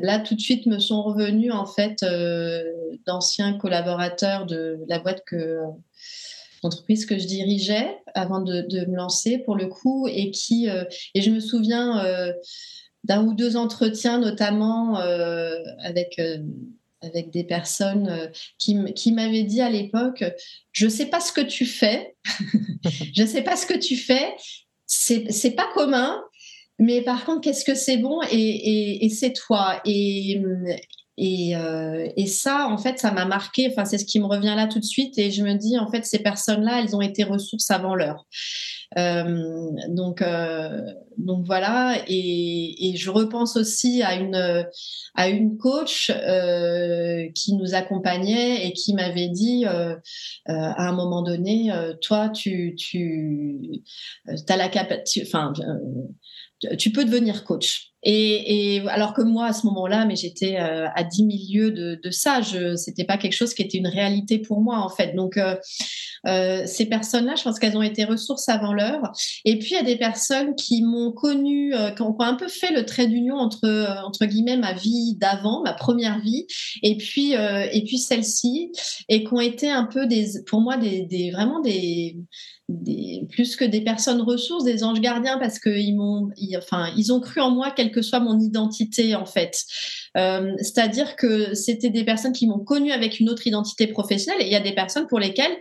là 0.02 0.18
tout 0.18 0.34
de 0.34 0.40
suite 0.40 0.66
me 0.66 0.78
sont 0.78 1.02
revenus 1.02 1.52
en 1.52 1.66
fait 1.66 2.02
euh, 2.02 2.64
d'anciens 3.06 3.54
collaborateurs 3.54 4.46
de 4.46 4.78
la 4.88 4.98
boîte 4.98 5.22
que 5.26 5.58
l'entreprise 6.62 7.06
que 7.06 7.18
je 7.18 7.26
dirigeais 7.26 7.98
avant 8.14 8.40
de, 8.40 8.86
me 8.86 8.96
lancer 8.96 9.38
pour 9.38 9.56
le 9.56 9.66
coup 9.66 10.08
et 10.08 10.30
qui 10.30 10.68
euh, 10.68 10.84
et 11.14 11.22
je 11.22 11.30
me 11.30 11.40
souviens 11.40 12.04
euh, 12.04 12.32
d'un 13.04 13.24
ou 13.24 13.34
deux 13.34 13.56
entretiens 13.56 14.18
notamment 14.18 14.96
avec 14.96 16.20
des 17.30 17.44
personnes 17.44 18.30
qui, 18.58 19.12
m'avaient 19.12 19.44
dit 19.44 19.60
à 19.60 19.70
l'époque 19.70 20.24
je 20.72 20.88
sais 20.88 21.06
pas 21.06 21.20
ce 21.20 21.32
que 21.32 21.40
tu 21.40 21.64
fais. 21.64 22.16
Je 23.14 23.26
sais 23.26 23.42
pas 23.42 23.56
ce 23.56 23.66
que 23.66 23.76
tu 23.76 23.96
fais. 23.96 24.34
C'est 24.86 25.50
pas 25.56 25.68
commun 25.74 26.22
mais 26.78 27.02
par 27.02 27.24
contre, 27.24 27.40
qu'est-ce 27.40 27.64
que 27.64 27.74
c'est 27.74 27.96
bon 27.96 28.20
et, 28.30 29.08
c'est 29.10 29.32
toi. 29.32 29.80
Et, 29.84 30.40
euh, 31.20 32.08
et, 32.16 32.26
ça, 32.26 32.68
en 32.70 32.78
fait, 32.78 33.00
ça 33.00 33.10
m'a 33.10 33.24
marqué. 33.24 33.68
Enfin, 33.68 33.84
c'est 33.84 33.98
ce 33.98 34.04
qui 34.04 34.20
me 34.20 34.26
revient 34.26 34.54
là 34.56 34.68
tout 34.68 34.78
de 34.78 34.84
suite. 34.84 35.18
Et 35.18 35.32
je 35.32 35.42
me 35.42 35.54
dis, 35.54 35.76
en 35.76 35.90
fait, 35.90 36.04
ces 36.04 36.20
personnes-là, 36.20 36.80
elles 36.80 36.94
ont 36.94 37.00
été 37.00 37.24
ressources 37.24 37.70
avant 37.72 37.96
l'heure. 37.96 38.26
Euh, 38.96 39.70
donc, 39.88 40.22
euh, 40.22 40.80
donc 41.16 41.44
voilà. 41.44 41.96
Et, 42.06 42.94
je 42.96 43.10
repense 43.10 43.56
aussi 43.56 44.02
à 44.02 44.14
une 44.14 44.66
à 45.14 45.28
une 45.28 45.56
coach 45.58 46.12
qui 47.34 47.54
nous 47.54 47.74
accompagnait 47.74 48.66
et 48.66 48.72
qui 48.72 48.94
m'avait 48.94 49.28
dit 49.28 49.64
à 49.66 49.98
un 50.46 50.92
moment 50.92 51.22
donné, 51.22 51.72
toi, 52.02 52.28
tu 52.28 52.76
tu 52.76 53.82
as 54.48 54.56
la 54.56 54.68
capacité. 54.68 55.26
Enfin 55.26 55.52
tu 56.78 56.90
peux 56.90 57.04
devenir 57.04 57.44
coach. 57.44 57.92
Et, 58.04 58.82
alors 58.88 59.12
que 59.12 59.22
moi, 59.22 59.46
à 59.46 59.52
ce 59.52 59.66
moment-là, 59.66 60.04
mais 60.06 60.14
j'étais 60.14 60.56
euh, 60.56 60.86
à 60.94 61.02
10 61.02 61.24
milieux 61.24 61.70
de, 61.70 61.98
ça, 62.10 62.40
je, 62.40 62.76
c'était 62.76 63.04
pas 63.04 63.18
quelque 63.18 63.34
chose 63.34 63.54
qui 63.54 63.62
était 63.62 63.78
une 63.78 63.88
réalité 63.88 64.38
pour 64.38 64.60
moi, 64.60 64.78
en 64.78 64.88
fait. 64.88 65.14
Donc, 65.14 65.36
euh, 65.36 65.56
euh, 66.26 66.62
ces 66.66 66.86
personnes-là, 66.86 67.34
je 67.36 67.42
pense 67.42 67.58
qu'elles 67.58 67.76
ont 67.76 67.82
été 67.82 68.04
ressources 68.04 68.48
avant 68.48 68.72
l'heure. 68.72 69.02
Et 69.44 69.58
puis, 69.58 69.70
il 69.72 69.74
y 69.74 69.78
a 69.78 69.82
des 69.82 69.96
personnes 69.96 70.54
qui 70.54 70.82
m'ont 70.82 71.12
connu, 71.12 71.72
qui 71.96 72.02
ont, 72.02 72.16
un 72.20 72.34
peu 72.34 72.48
fait 72.48 72.72
le 72.72 72.84
trait 72.84 73.06
d'union 73.06 73.36
entre, 73.36 73.68
entre 74.04 74.26
guillemets, 74.26 74.56
ma 74.56 74.72
vie 74.72 75.16
d'avant, 75.16 75.62
ma 75.62 75.72
première 75.72 76.20
vie, 76.20 76.46
et 76.82 76.96
puis, 76.96 77.32
et 77.32 77.84
puis 77.86 77.98
celle-ci, 77.98 78.72
et 79.08 79.24
qui 79.24 79.32
ont 79.32 79.40
été 79.40 79.70
un 79.70 79.84
peu 79.84 80.06
des, 80.06 80.42
pour 80.46 80.60
moi, 80.60 80.76
des, 80.76 81.30
vraiment 81.32 81.60
des, 81.60 82.18
plus 83.30 83.56
que 83.56 83.64
des 83.64 83.80
personnes 83.80 84.20
ressources, 84.20 84.64
des 84.64 84.84
anges 84.84 85.00
gardiens, 85.00 85.38
parce 85.38 85.58
qu'ils 85.58 85.96
enfin, 86.56 86.92
ils 86.96 87.12
ont 87.12 87.20
cru 87.20 87.40
en 87.40 87.50
moi, 87.50 87.70
que 87.90 88.02
soit 88.02 88.20
mon 88.20 88.38
identité, 88.38 89.14
en 89.14 89.26
fait. 89.26 89.62
Euh, 90.16 90.52
c'est-à-dire 90.58 91.16
que 91.16 91.54
c'était 91.54 91.90
des 91.90 92.04
personnes 92.04 92.32
qui 92.32 92.46
m'ont 92.46 92.64
connue 92.64 92.92
avec 92.92 93.20
une 93.20 93.28
autre 93.28 93.46
identité 93.46 93.86
professionnelle, 93.86 94.42
et 94.42 94.46
il 94.46 94.52
y 94.52 94.56
a 94.56 94.60
des 94.60 94.74
personnes 94.74 95.06
pour 95.06 95.18
lesquelles 95.18 95.56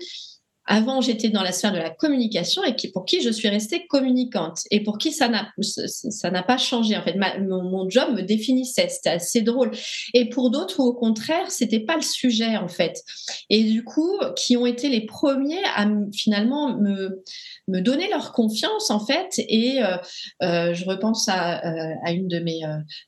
avant, 0.70 1.00
j'étais 1.00 1.30
dans 1.30 1.44
la 1.44 1.54
sphère 1.54 1.72
de 1.72 1.78
la 1.78 1.90
communication 1.90 2.62
et 2.64 2.76
qui, 2.76 2.92
pour 2.92 3.06
qui 3.06 3.22
je 3.22 3.30
suis 3.30 3.48
restée 3.48 3.88
communicante 3.88 4.60
et 4.70 4.84
pour 4.84 4.98
qui 4.98 5.14
ça 5.14 5.30
n'a 5.30 5.48
ça 5.62 6.30
n'a 6.30 6.44
pas 6.44 6.58
changé. 6.58 6.98
En 6.98 7.04
fait, 7.04 7.16
mon, 7.40 7.90
job 7.90 8.16
me 8.16 8.22
définissait. 8.22 8.90
C'était 8.90 9.12
assez 9.12 9.42
drôle. 9.42 9.72
Et 10.14 10.28
pour 10.28 10.52
d'autres, 10.52 10.82
au 10.82 10.94
contraire, 10.94 11.50
c'était 11.50 11.80
pas 11.80 11.96
le 11.96 12.02
sujet 12.02 12.58
en 12.58 12.68
fait. 12.68 13.02
Et 13.50 13.64
du 13.64 13.86
coup, 13.86 14.20
qui 14.36 14.58
ont 14.58 14.66
été 14.66 14.90
les 14.90 15.06
premiers 15.06 15.64
à 15.74 15.88
finalement 16.14 16.78
me 16.78 17.24
me 17.68 17.82
donner 17.82 18.10
leur 18.10 18.32
confiance 18.32 18.90
en 18.90 19.00
fait. 19.00 19.34
Et 19.38 19.84
euh, 19.84 19.98
euh, 20.44 20.74
je 20.74 20.86
repense 20.86 21.28
à, 21.28 21.66
euh, 21.66 21.94
à, 22.06 22.12
une 22.12 22.28
de 22.28 22.40
mes 22.40 22.62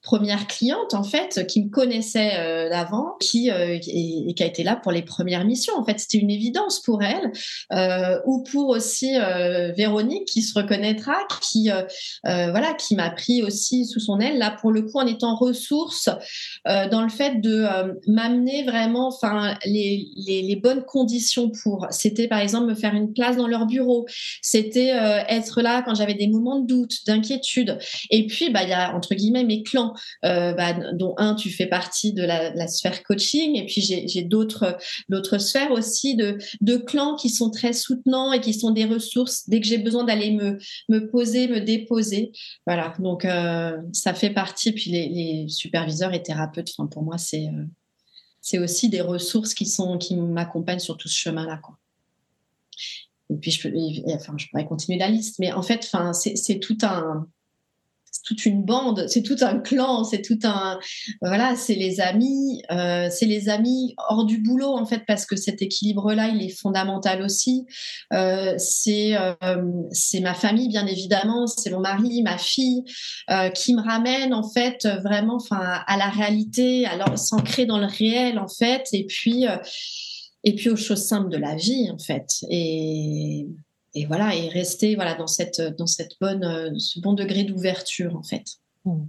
premières 0.03 0.47
clientes 0.47 0.93
en 0.93 1.03
fait 1.03 1.47
qui 1.47 1.63
me 1.63 1.69
connaissait 1.69 2.69
d'avant, 2.69 3.15
qui 3.19 3.49
et, 3.49 3.79
qui 4.33 4.43
a 4.43 4.45
été 4.45 4.63
là 4.63 4.75
pour 4.75 4.91
les 4.91 5.01
premières 5.01 5.45
missions. 5.45 5.73
En 5.77 5.85
fait, 5.85 5.99
c'était 5.99 6.17
une 6.17 6.29
évidence 6.29 6.81
pour 6.81 7.01
elle. 7.03 7.31
Ou 8.25 8.43
pour 8.43 8.69
aussi 8.69 9.13
Véronique 9.77 10.25
qui 10.25 10.41
se 10.41 10.57
reconnaîtra, 10.57 11.15
qui 11.41 11.69
voilà, 12.23 12.73
qui 12.73 12.95
m'a 12.95 13.09
pris 13.09 13.43
aussi 13.43 13.85
sous 13.85 13.99
son 13.99 14.19
aile 14.19 14.37
là 14.37 14.55
pour 14.59 14.71
le 14.71 14.83
coup 14.83 14.99
en 14.99 15.07
étant 15.07 15.35
ressource 15.35 16.09
dans 16.65 17.01
le 17.01 17.09
fait 17.09 17.41
de 17.41 17.65
m'amener 18.07 18.63
vraiment, 18.63 19.07
enfin 19.07 19.55
les, 19.65 20.07
les, 20.15 20.55
bonnes 20.55 20.83
conditions 20.83 21.51
pour. 21.63 21.87
C'était 21.91 22.27
par 22.27 22.39
exemple 22.39 22.67
me 22.67 22.75
faire 22.75 22.93
une 22.93 23.13
place 23.13 23.37
dans 23.37 23.47
leur 23.47 23.65
bureau, 23.65 24.05
c'était 24.49 24.89
être 25.27 25.61
là 25.61 25.81
quand 25.83 25.95
j'avais 25.95 26.13
des 26.13 26.27
moments 26.27 26.59
de 26.59 26.67
doute, 26.67 27.05
d'inquiétude. 27.05 27.77
Et 28.09 28.27
puis 28.27 28.49
bah 28.49 28.63
il 28.63 28.69
y 28.69 28.73
a 28.73 28.95
entre 28.95 29.15
guillemets 29.15 29.43
mes 29.43 29.63
clans, 29.63 29.93
bah, 30.23 30.73
dont 30.93 31.13
un 31.17 31.35
tu 31.35 31.49
fais 31.49 31.67
partie 31.67 32.13
de 32.13 32.23
la, 32.23 32.67
sphère 32.67 33.03
coaching, 33.03 33.55
et 33.55 33.65
puis 33.65 33.81
j'ai 33.81 34.23
d'autres 34.23 34.77
d'autres 35.09 35.37
sphères 35.37 35.71
aussi 35.71 36.15
de 36.15 36.37
de 36.61 36.77
clans 36.77 37.15
qui 37.15 37.29
sont 37.29 37.49
très 37.49 37.73
soutenants 37.73 38.31
et 38.33 38.41
qui 38.41 38.53
sont 38.53 38.71
des 38.71 38.85
ressources 38.85 39.47
dès 39.47 39.59
que 39.59 39.67
j'ai 39.67 39.77
besoin 39.77 40.03
d'aller 40.03 40.31
me, 40.31 40.57
me 40.89 41.09
poser, 41.09 41.47
me 41.47 41.59
déposer. 41.59 42.31
Voilà, 42.65 42.93
donc 42.99 43.25
euh, 43.25 43.77
ça 43.93 44.13
fait 44.13 44.29
partie. 44.29 44.71
Puis 44.71 44.91
les, 44.91 45.45
superviseurs 45.47 46.13
et 46.13 46.21
thérapeutes, 46.21 46.69
enfin, 46.77 46.87
pour 46.87 47.03
moi, 47.03 47.17
c'est 47.17 47.47
euh, 48.53 48.63
aussi 48.63 48.89
des 48.89 49.01
ressources 49.01 49.53
qui, 49.53 49.65
sont, 49.65 49.97
qui 49.97 50.15
m'accompagnent 50.15 50.79
sur 50.79 50.97
tout 50.97 51.07
ce 51.07 51.17
chemin-là. 51.17 51.61
Et 53.31 53.35
puis, 53.35 53.51
je, 53.51 54.49
pourrais 54.49 54.65
continuer 54.65 54.97
la 54.97 55.09
liste, 55.09 55.39
mais 55.39 55.51
en 55.51 55.61
fait, 55.61 55.89
c'est 56.13 56.59
tout 56.59 56.77
un 56.81 57.27
toute 58.29 58.45
une 58.45 58.63
bande, 58.63 59.05
c'est 59.07 59.23
tout 59.23 59.37
un 59.41 59.59
clan, 59.59 60.03
c'est 60.03 60.21
tout 60.21 60.37
un 60.43 60.79
voilà, 61.21 61.55
c'est 61.55 61.75
les 61.75 61.99
amis, 61.99 62.61
euh, 62.71 63.07
c'est 63.09 63.25
les 63.25 63.49
amis 63.49 63.95
hors 64.09 64.25
du 64.25 64.37
boulot 64.37 64.73
en 64.73 64.85
fait 64.85 65.03
parce 65.07 65.25
que 65.25 65.35
cet 65.35 65.61
équilibre-là 65.61 66.27
il 66.27 66.43
est 66.43 66.55
fondamental 66.55 67.23
aussi. 67.23 67.65
Euh, 68.13 68.53
c'est 68.57 69.15
euh, 69.15 69.33
c'est 69.91 70.19
ma 70.19 70.33
famille 70.33 70.69
bien 70.69 70.85
évidemment, 70.85 71.47
c'est 71.47 71.71
mon 71.71 71.79
mari, 71.79 72.21
ma 72.23 72.37
fille 72.37 72.83
qui 73.55 73.73
me 73.73 73.81
ramène 73.81 74.33
en 74.33 74.47
fait 74.47 74.87
vraiment 75.03 75.35
enfin 75.35 75.81
à 75.87 75.97
la 75.97 76.09
réalité, 76.09 76.85
alors 76.85 77.17
s'ancrer 77.17 77.65
dans 77.65 77.79
le 77.79 77.87
réel 77.87 78.39
en 78.39 78.47
fait 78.47 78.87
et 78.93 79.05
puis 79.05 79.45
et 80.43 80.55
puis 80.55 80.69
aux 80.69 80.75
choses 80.75 81.05
simples 81.05 81.29
de 81.29 81.37
la 81.37 81.55
vie 81.55 81.89
en 81.91 81.97
fait 81.97 82.45
et 82.49 83.47
et 83.93 84.05
voilà 84.05 84.35
et 84.35 84.49
rester 84.49 84.95
voilà 84.95 85.15
dans 85.15 85.27
cette 85.27 85.61
dans 85.61 85.87
cette 85.87 86.13
bonne 86.21 86.43
euh, 86.43 86.71
ce 86.77 86.99
bon 86.99 87.13
degré 87.13 87.43
d'ouverture 87.43 88.15
en 88.15 88.23
fait. 88.23 88.45
Mmh. 88.85 89.05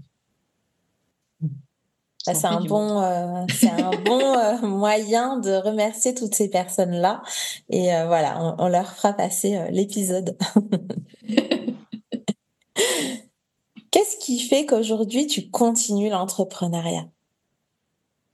Bah, 2.26 2.34
c'est 2.34 2.48
un, 2.48 2.60
bon, 2.60 3.00
euh, 3.00 3.46
c'est 3.48 3.70
un 3.70 3.90
bon 4.04 4.20
euh, 4.20 4.58
moyen 4.60 5.38
de 5.38 5.52
remercier 5.52 6.14
toutes 6.14 6.34
ces 6.34 6.50
personnes-là. 6.50 7.22
Et 7.70 7.86
voilà, 8.06 8.56
on, 8.58 8.68
leur 8.68 8.92
fera 8.92 9.14
passer 9.14 9.58
l'épisode. 9.70 10.36
Qu'est-ce 13.90 14.18
qui 14.18 14.38
fait 14.38 14.66
qu'aujourd'hui 14.66 15.26
tu 15.26 15.48
continues 15.48 16.10
l'entrepreneuriat? 16.10 17.08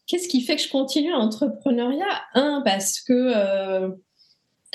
Qu'est-ce 0.06 0.28
qui 0.28 0.42
fait 0.42 0.56
que 0.56 0.62
je 0.62 0.70
continue 0.70 1.10
l'entrepreneuriat 1.10 2.22
Un, 2.34 2.62
parce 2.64 3.00
que 3.00 3.92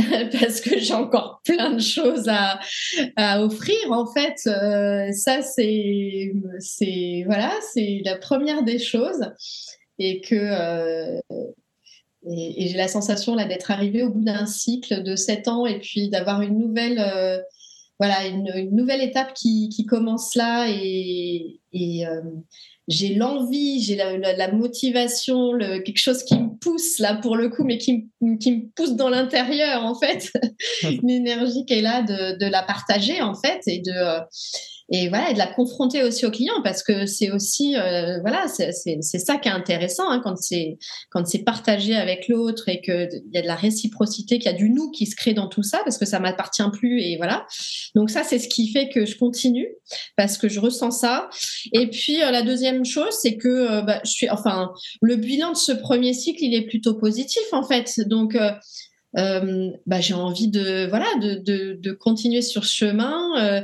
parce 0.39 0.61
que 0.61 0.79
j'ai 0.79 0.93
encore 0.93 1.41
plein 1.43 1.71
de 1.71 1.81
choses 1.81 2.27
à, 2.27 2.59
à 3.15 3.43
offrir 3.43 3.91
en 3.91 4.05
fait. 4.05 4.35
Euh, 4.47 5.11
ça 5.11 5.41
c'est 5.41 6.33
c'est 6.59 7.23
voilà 7.25 7.51
c'est 7.73 8.01
la 8.05 8.17
première 8.17 8.63
des 8.63 8.79
choses 8.79 9.21
et 9.99 10.21
que 10.21 10.35
euh, 10.35 11.19
et, 12.29 12.67
j'ai 12.67 12.77
la 12.77 12.87
sensation 12.87 13.35
là 13.35 13.45
d'être 13.45 13.71
arrivée 13.71 14.03
au 14.03 14.11
bout 14.11 14.23
d'un 14.23 14.45
cycle 14.45 15.03
de 15.03 15.15
sept 15.15 15.47
ans 15.47 15.65
et 15.65 15.79
puis 15.79 16.09
d'avoir 16.09 16.41
une 16.41 16.57
nouvelle 16.57 16.99
euh, 16.99 17.39
voilà 17.99 18.25
une, 18.27 18.69
nouvelle 18.71 19.01
étape 19.01 19.33
qui, 19.33 19.69
qui 19.69 19.85
commence 19.85 20.35
là 20.35 20.67
et 20.69 21.59
j'ai 22.87 23.15
l'envie, 23.15 23.81
j'ai 23.81 23.95
la, 23.95 24.51
motivation, 24.51 25.53
le, 25.53 25.79
quelque 25.79 25.99
chose 25.99 26.23
qui 26.23 26.37
me 26.37 26.57
pousse 26.59 26.99
là 26.99 27.15
pour 27.15 27.35
le 27.35 27.49
coup, 27.49 27.63
mais 27.63 27.77
qui, 27.77 28.09
qui 28.39 28.51
me 28.51 28.73
pousse 28.75 28.95
dans 28.95 29.09
l'intérieur 29.09 29.83
en 29.85 29.95
fait, 29.95 30.31
une 30.83 31.09
énergie 31.09 31.65
qui 31.65 31.73
est 31.75 31.81
là 31.81 32.01
de, 32.01 32.37
de, 32.37 32.45
la 32.45 32.63
partager 32.63 33.21
en 33.21 33.35
fait 33.35 33.61
et 33.67 33.79
de 33.79 34.19
et 34.91 35.07
voilà 35.07 35.31
et 35.31 35.33
de 35.33 35.37
la 35.37 35.47
confronter 35.47 36.03
aussi 36.03 36.25
au 36.25 36.31
client 36.31 36.61
parce 36.63 36.83
que 36.83 37.05
c'est 37.05 37.31
aussi 37.31 37.77
euh, 37.77 38.19
voilà 38.19 38.47
c'est 38.47 39.01
ça 39.01 39.37
qui 39.37 39.47
est 39.47 39.51
intéressant 39.51 40.09
hein, 40.09 40.21
quand 40.21 40.35
c'est 40.35 40.77
quand 41.09 41.25
c'est 41.25 41.43
partagé 41.43 41.95
avec 41.95 42.27
l'autre 42.27 42.67
et 42.67 42.81
que 42.81 43.07
il 43.13 43.33
y 43.33 43.37
a 43.37 43.41
de 43.41 43.47
la 43.47 43.55
réciprocité 43.55 44.37
qu'il 44.37 44.51
y 44.51 44.53
a 44.53 44.57
du 44.57 44.69
nous 44.69 44.91
qui 44.91 45.05
se 45.05 45.15
crée 45.15 45.33
dans 45.33 45.47
tout 45.47 45.63
ça 45.63 45.79
parce 45.85 45.97
que 45.97 46.05
ça 46.05 46.19
m'appartient 46.19 46.69
plus 46.73 47.01
et 47.01 47.15
voilà. 47.17 47.45
Donc 47.95 48.09
ça 48.09 48.23
c'est 48.23 48.37
ce 48.37 48.49
qui 48.49 48.71
fait 48.71 48.89
que 48.89 49.05
je 49.05 49.17
continue 49.17 49.67
parce 50.17 50.37
que 50.37 50.49
je 50.49 50.59
ressens 50.59 50.91
ça. 50.91 51.29
Et 51.71 51.87
puis 51.87 52.21
euh, 52.21 52.31
la 52.31 52.41
deuxième 52.41 52.83
chose 52.83 53.13
c'est 53.21 53.37
que 53.37 53.47
euh, 53.47 53.81
bah, 53.81 54.01
je 54.03 54.11
suis 54.11 54.29
enfin 54.29 54.71
le 55.01 55.15
bilan 55.15 55.51
de 55.51 55.57
ce 55.57 55.71
premier 55.71 56.13
cycle 56.13 56.43
il 56.43 56.53
est 56.53 56.67
plutôt 56.67 56.95
positif 56.95 57.43
en 57.53 57.63
fait. 57.63 58.01
Donc 58.07 58.35
euh, 59.17 59.71
bah, 59.85 59.99
j'ai 59.99 60.13
envie 60.13 60.47
de 60.47 60.87
voilà 60.87 61.07
de, 61.21 61.35
de, 61.35 61.77
de, 61.81 61.91
continuer 61.91 62.41
sur 62.41 62.63
ce 62.63 62.73
chemin, 62.73 63.37
euh, 63.39 63.61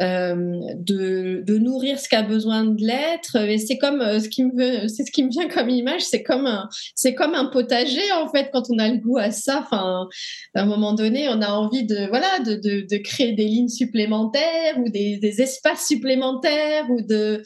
euh, 0.00 0.60
de, 0.76 1.42
de, 1.44 1.58
nourrir 1.58 2.00
ce 2.00 2.08
qui 2.08 2.16
a 2.16 2.22
besoin 2.22 2.64
de 2.64 2.82
l'être. 2.82 3.36
Et 3.36 3.58
c'est 3.58 3.76
comme 3.76 4.00
ce 4.00 4.28
qui 4.28 4.44
me 4.44 4.88
c'est 4.88 5.04
ce 5.04 5.10
qui 5.10 5.22
me 5.22 5.30
vient 5.30 5.48
comme 5.48 5.68
image. 5.68 6.02
C'est 6.02 6.22
comme 6.22 6.46
un, 6.46 6.68
c'est 6.94 7.14
comme 7.14 7.34
un 7.34 7.46
potager 7.46 8.10
en 8.12 8.28
fait 8.28 8.48
quand 8.52 8.70
on 8.70 8.78
a 8.78 8.88
le 8.88 8.96
goût 8.96 9.18
à 9.18 9.30
ça. 9.30 9.64
Enfin, 9.66 10.08
à 10.54 10.62
un 10.62 10.66
moment 10.66 10.94
donné, 10.94 11.28
on 11.28 11.42
a 11.42 11.50
envie 11.50 11.84
de 11.84 12.08
voilà 12.08 12.38
de, 12.40 12.96
créer 13.02 13.32
des 13.32 13.46
lignes 13.46 13.68
supplémentaires 13.68 14.78
ou 14.78 14.88
des, 14.88 15.18
des, 15.18 15.42
espaces 15.42 15.86
supplémentaires 15.86 16.90
ou 16.90 17.02
de 17.02 17.42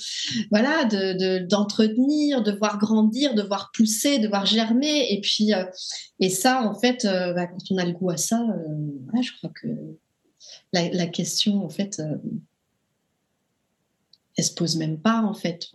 voilà 0.51 0.85
de 0.85 1.39
d'entretenir, 1.47 2.43
de, 2.43 2.53
voir 2.53 2.79
grandir, 2.79 3.35
de 3.35 3.43
voir 3.43 3.71
pousser, 3.75 4.19
de 4.19 4.29
voir 4.29 4.47
germer. 4.47 5.13
Et 5.13 5.21
puis 5.21 5.53
et 6.21 6.29
ça, 6.29 6.63
en 6.63 6.75
fait, 6.75 7.07
euh, 7.07 7.33
bah, 7.33 7.47
quand 7.47 7.71
on 7.71 7.79
a 7.79 7.85
le 7.85 7.93
goût 7.93 8.11
à 8.11 8.19
ça, 8.19 8.43
euh, 8.43 9.23
je 9.23 9.33
crois 9.39 9.51
que 9.51 9.67
la, 10.73 11.07
question, 11.07 11.65
en 11.65 11.71
fait, 11.71 11.99
euh, 11.99 12.17
elle 14.37 14.45
se 14.45 14.55
pose 14.55 14.77
même 14.77 15.01
pas, 15.01 15.23
en 15.23 15.33
fait. 15.33 15.69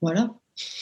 Voilà. 0.00 0.34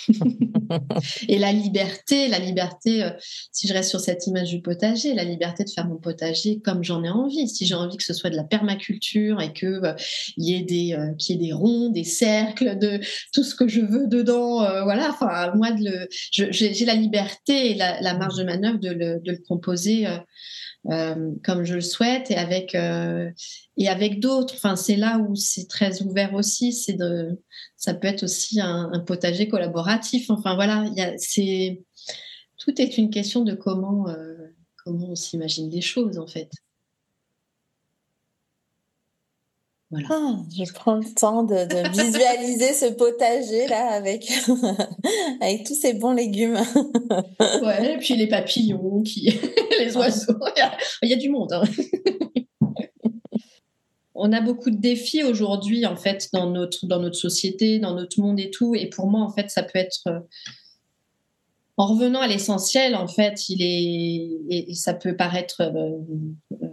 et 1.29 1.39
la 1.39 1.53
liberté, 1.53 2.29
la 2.29 2.39
liberté, 2.39 3.03
euh, 3.03 3.11
si 3.53 3.67
je 3.67 3.73
reste 3.73 3.91
sur 3.91 4.01
cette 4.01 4.27
image 4.27 4.51
du 4.51 4.61
potager, 4.61 5.15
la 5.15 5.25
liberté 5.25 5.65
de 5.65 5.71
faire 5.71 5.87
mon 5.87 5.97
potager 5.97 6.61
comme 6.61 6.85
j'en 6.85 7.03
ai 7.05 7.09
envie. 7.09 7.49
Si 7.49 7.67
j'ai 7.67 7.75
envie 7.75 7.97
que 7.97 8.05
ce 8.05 8.15
soit 8.15 8.31
de 8.31 8.37
la 8.37 8.45
permaculture 8.45 9.41
et 9.41 9.53
que 9.53 9.67
euh, 9.67 9.93
euh, 9.93 9.95
qu'il 10.37 10.45
y 10.45 10.55
ait 10.55 11.47
des 11.47 11.53
ronds, 11.53 11.91
des 11.91 12.05
cercles, 12.05 12.79
de 12.79 13.01
tout 13.33 13.43
ce 13.43 13.55
que 13.55 13.69
je 13.69 13.81
veux 13.81 14.07
dedans, 14.07 14.59
voilà. 14.85 15.11
Enfin, 15.11 15.53
moi, 15.55 15.69
j'ai 16.31 16.85
la 16.85 16.95
liberté 16.95 17.71
et 17.71 17.75
la, 17.75 18.15
marge 18.15 18.37
de 18.37 18.45
manœuvre 18.45 18.79
de 18.79 18.91
le, 18.91 19.21
de 19.21 19.33
le 19.33 19.39
composer 19.47 20.07
euh, 20.90 21.33
comme 21.42 21.64
je 21.64 21.75
le 21.75 21.81
souhaite 21.81 22.31
et 22.31 22.37
avec 22.37 22.75
euh, 22.75 23.31
et 23.77 23.88
avec 23.88 24.20
d'autres. 24.20 24.55
Enfin, 24.55 24.77
c'est 24.77 24.97
là 24.97 25.18
où 25.18 25.35
c'est 25.35 25.66
très 25.68 26.03
ouvert 26.03 26.35
aussi. 26.35 26.73
C'est 26.73 26.92
de, 26.92 27.40
ça 27.77 27.94
peut 27.94 28.09
être 28.09 28.25
aussi 28.25 28.61
un, 28.61 29.01
potager 29.07 29.49
collaboratif. 29.49 30.31
Enfin 30.31 30.55
voilà, 30.55 30.85
c'est 31.16 31.83
tout 32.59 32.81
est 32.81 32.99
une 32.99 33.11
question 33.11 33.42
de 33.42 33.55
comment 33.55 34.09
euh, 34.09 34.35
comment 34.85 35.11
on 35.11 35.14
s'imagine 35.14 35.70
les 35.70 35.81
choses 35.81 36.18
en 36.18 36.27
fait. 36.27 36.51
Ah, 40.11 40.37
je 40.51 40.73
prends 40.73 40.97
le 40.97 41.14
temps 41.14 41.44
de, 41.44 41.55
visualiser 41.90 42.73
ce 42.73 42.92
potager 42.92 43.66
là 43.68 43.92
avec, 43.92 44.31
avec 45.40 45.64
tous 45.64 45.75
ces 45.75 45.94
bons 45.94 46.12
légumes. 46.12 46.59
ouais, 47.62 47.94
et 47.94 47.99
puis 47.99 48.16
les 48.16 48.27
papillons, 48.27 49.03
qui... 49.03 49.31
les 49.79 49.97
oiseaux, 49.97 50.38
il 51.03 51.09
y, 51.09 51.12
a, 51.12 51.16
du 51.16 51.29
monde. 51.29 51.53
Hein. 51.53 51.62
On 54.14 54.33
a 54.33 54.40
beaucoup 54.40 54.70
de 54.70 54.77
défis 54.77 55.23
aujourd'hui 55.23 55.87
en 55.87 55.97
fait 55.97 56.29
dans 56.33 56.49
notre, 56.49 56.87
dans 56.87 57.01
notre 57.01 57.16
société, 57.16 57.79
dans 57.79 57.94
notre 57.94 58.20
monde 58.20 58.40
et 58.40 58.51
tout. 58.51 58.75
Et 58.75 58.88
pour 58.88 59.07
moi, 59.09 59.20
en 59.20 59.31
fait, 59.31 59.51
ça 59.51 59.62
peut 59.62 59.79
être 59.79 60.03
euh, 60.07 60.20
en 61.77 61.87
revenant 61.87 62.20
à 62.20 62.29
l'essentiel, 62.29 62.94
en 62.94 63.09
fait, 63.09 63.49
il 63.49 63.61
est 63.61 64.68
et 64.68 64.75
ça 64.75 64.94
peut 64.94 65.16
paraître 65.16 65.61
euh, 65.61 65.99
euh, 66.62 66.66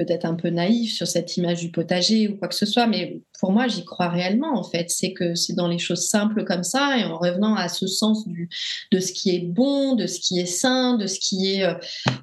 peut-être 0.00 0.24
un 0.24 0.34
peu 0.34 0.48
naïf 0.48 0.94
sur 0.94 1.06
cette 1.06 1.36
image 1.36 1.60
du 1.60 1.70
potager 1.70 2.28
ou 2.28 2.38
quoi 2.38 2.48
que 2.48 2.54
ce 2.54 2.64
soit, 2.64 2.86
mais 2.86 3.20
pour 3.38 3.52
moi, 3.52 3.68
j'y 3.68 3.84
crois 3.84 4.08
réellement 4.08 4.58
en 4.58 4.64
fait. 4.64 4.88
C'est 4.88 5.12
que 5.12 5.34
c'est 5.34 5.52
dans 5.52 5.68
les 5.68 5.78
choses 5.78 6.06
simples 6.08 6.44
comme 6.44 6.62
ça 6.62 6.96
et 6.98 7.04
en 7.04 7.18
revenant 7.18 7.54
à 7.54 7.68
ce 7.68 7.86
sens 7.86 8.26
du, 8.26 8.48
de 8.92 8.98
ce 8.98 9.12
qui 9.12 9.34
est 9.34 9.40
bon, 9.40 9.94
de 9.94 10.06
ce 10.06 10.18
qui 10.18 10.40
est 10.40 10.46
sain, 10.46 10.96
de 10.96 11.06
ce 11.06 11.18
qui 11.18 11.52
est, 11.52 11.64
euh, 11.64 11.74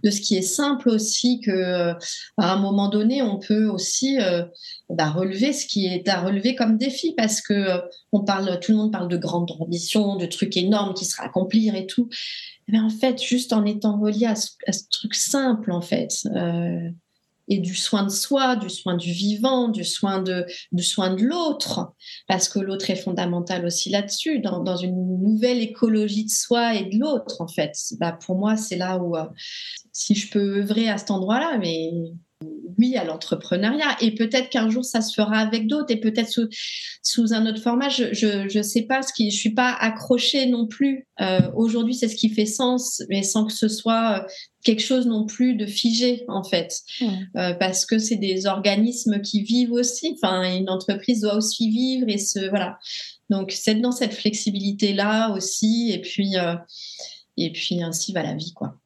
de 0.03 0.09
ce 0.09 0.21
qui 0.21 0.35
est 0.37 0.41
simple 0.41 0.89
aussi 0.89 1.39
que 1.39 1.51
euh, 1.51 1.93
à 2.37 2.53
un 2.53 2.59
moment 2.59 2.89
donné, 2.89 3.21
on 3.21 3.37
peut 3.37 3.65
aussi 3.65 4.19
euh, 4.19 4.43
bah, 4.89 5.11
relever 5.11 5.53
ce 5.53 5.67
qui 5.67 5.85
est 5.85 6.07
à 6.09 6.21
relever 6.21 6.55
comme 6.55 6.77
défi 6.77 7.13
parce 7.15 7.41
que 7.41 7.81
on 8.11 8.23
parle, 8.23 8.59
tout 8.59 8.71
le 8.71 8.77
monde 8.79 8.91
parle 8.91 9.07
de 9.07 9.17
grandes 9.17 9.51
ambitions, 9.59 10.15
de 10.15 10.25
trucs 10.25 10.57
énormes 10.57 10.95
qui 10.95 11.07
à 11.19 11.25
accomplir 11.25 11.75
et 11.75 11.85
tout. 11.85 12.09
Mais 12.67 12.79
en 12.79 12.89
fait, 12.89 13.21
juste 13.21 13.53
en 13.53 13.65
étant 13.65 13.99
relié 13.99 14.25
à 14.25 14.35
ce, 14.35 14.49
truc 14.89 15.13
simple, 15.13 15.71
en 15.71 15.81
fait, 15.81 16.27
et 17.47 17.59
du 17.59 17.75
soin 17.75 18.03
de 18.03 18.09
soi, 18.09 18.55
du 18.55 18.69
soin 18.69 18.95
du 18.95 19.11
vivant, 19.11 19.69
du 19.69 19.83
soin 19.83 20.21
de, 20.21 20.45
du 20.71 20.83
soin 20.83 21.13
de 21.13 21.23
l'autre, 21.23 21.93
parce 22.27 22.49
que 22.49 22.59
l'autre 22.59 22.89
est 22.89 22.95
fondamental 22.95 23.65
aussi 23.65 23.89
là-dessus, 23.89 24.39
dans, 24.39 24.61
dans, 24.61 24.77
une 24.77 25.19
nouvelle 25.21 25.61
écologie 25.61 26.25
de 26.25 26.29
soi 26.29 26.75
et 26.75 26.85
de 26.85 26.99
l'autre, 26.99 27.41
en 27.41 27.47
fait. 27.47 27.73
Bah, 27.99 28.11
pour 28.11 28.37
moi, 28.37 28.57
c'est 28.57 28.77
là 28.77 28.97
où, 28.97 29.15
euh, 29.15 29.25
si 29.91 30.15
je 30.15 30.29
peux 30.29 30.59
œuvrer 30.59 30.89
à 30.89 30.97
cet 30.97 31.11
endroit-là, 31.11 31.57
mais 31.57 31.91
oui 32.77 32.95
à 32.97 33.03
l'entrepreneuriat. 33.03 33.97
Et 34.01 34.11
peut-être 34.11 34.49
qu'un 34.49 34.69
jour 34.69 34.83
ça 34.83 35.01
se 35.01 35.13
fera 35.13 35.37
avec 35.37 35.67
d'autres. 35.67 35.91
Et 35.91 35.99
peut-être 35.99 36.29
sous, 36.29 36.47
sous 37.01 37.33
un 37.33 37.45
autre 37.45 37.61
format. 37.61 37.89
Je 37.89 38.13
je, 38.13 38.47
je 38.49 38.61
sais 38.61 38.83
pas 38.83 39.01
ce 39.01 39.13
qui 39.13 39.31
je 39.31 39.37
suis 39.37 39.53
pas 39.53 39.71
accrochée 39.73 40.45
non 40.47 40.67
plus. 40.67 41.07
Euh, 41.21 41.41
aujourd'hui 41.55 41.95
c'est 41.95 42.07
ce 42.07 42.15
qui 42.15 42.29
fait 42.29 42.45
sens 42.45 43.01
mais 43.09 43.23
sans 43.23 43.45
que 43.45 43.53
ce 43.53 43.67
soit 43.67 44.19
euh, 44.19 44.27
quelque 44.63 44.81
chose 44.81 45.07
non 45.07 45.25
plus 45.25 45.55
de 45.55 45.65
figé 45.65 46.23
en 46.27 46.43
fait. 46.43 46.73
Euh, 47.35 47.53
parce 47.53 47.85
que 47.85 47.97
c'est 47.97 48.15
des 48.15 48.45
organismes 48.45 49.21
qui 49.21 49.43
vivent 49.43 49.73
aussi. 49.73 50.17
Enfin 50.21 50.43
une 50.55 50.69
entreprise 50.69 51.21
doit 51.21 51.35
aussi 51.35 51.69
vivre 51.69 52.07
et 52.09 52.17
se 52.17 52.49
voilà. 52.49 52.77
Donc 53.29 53.51
c'est 53.51 53.75
dans 53.75 53.91
cette 53.91 54.13
flexibilité 54.13 54.93
là 54.93 55.31
aussi. 55.31 55.91
Et 55.91 56.01
puis 56.01 56.35
et 57.37 57.51
puis 57.51 57.83
ainsi 57.83 58.13
va 58.13 58.23
la 58.23 58.33
vie 58.33 58.53
quoi 58.53 58.79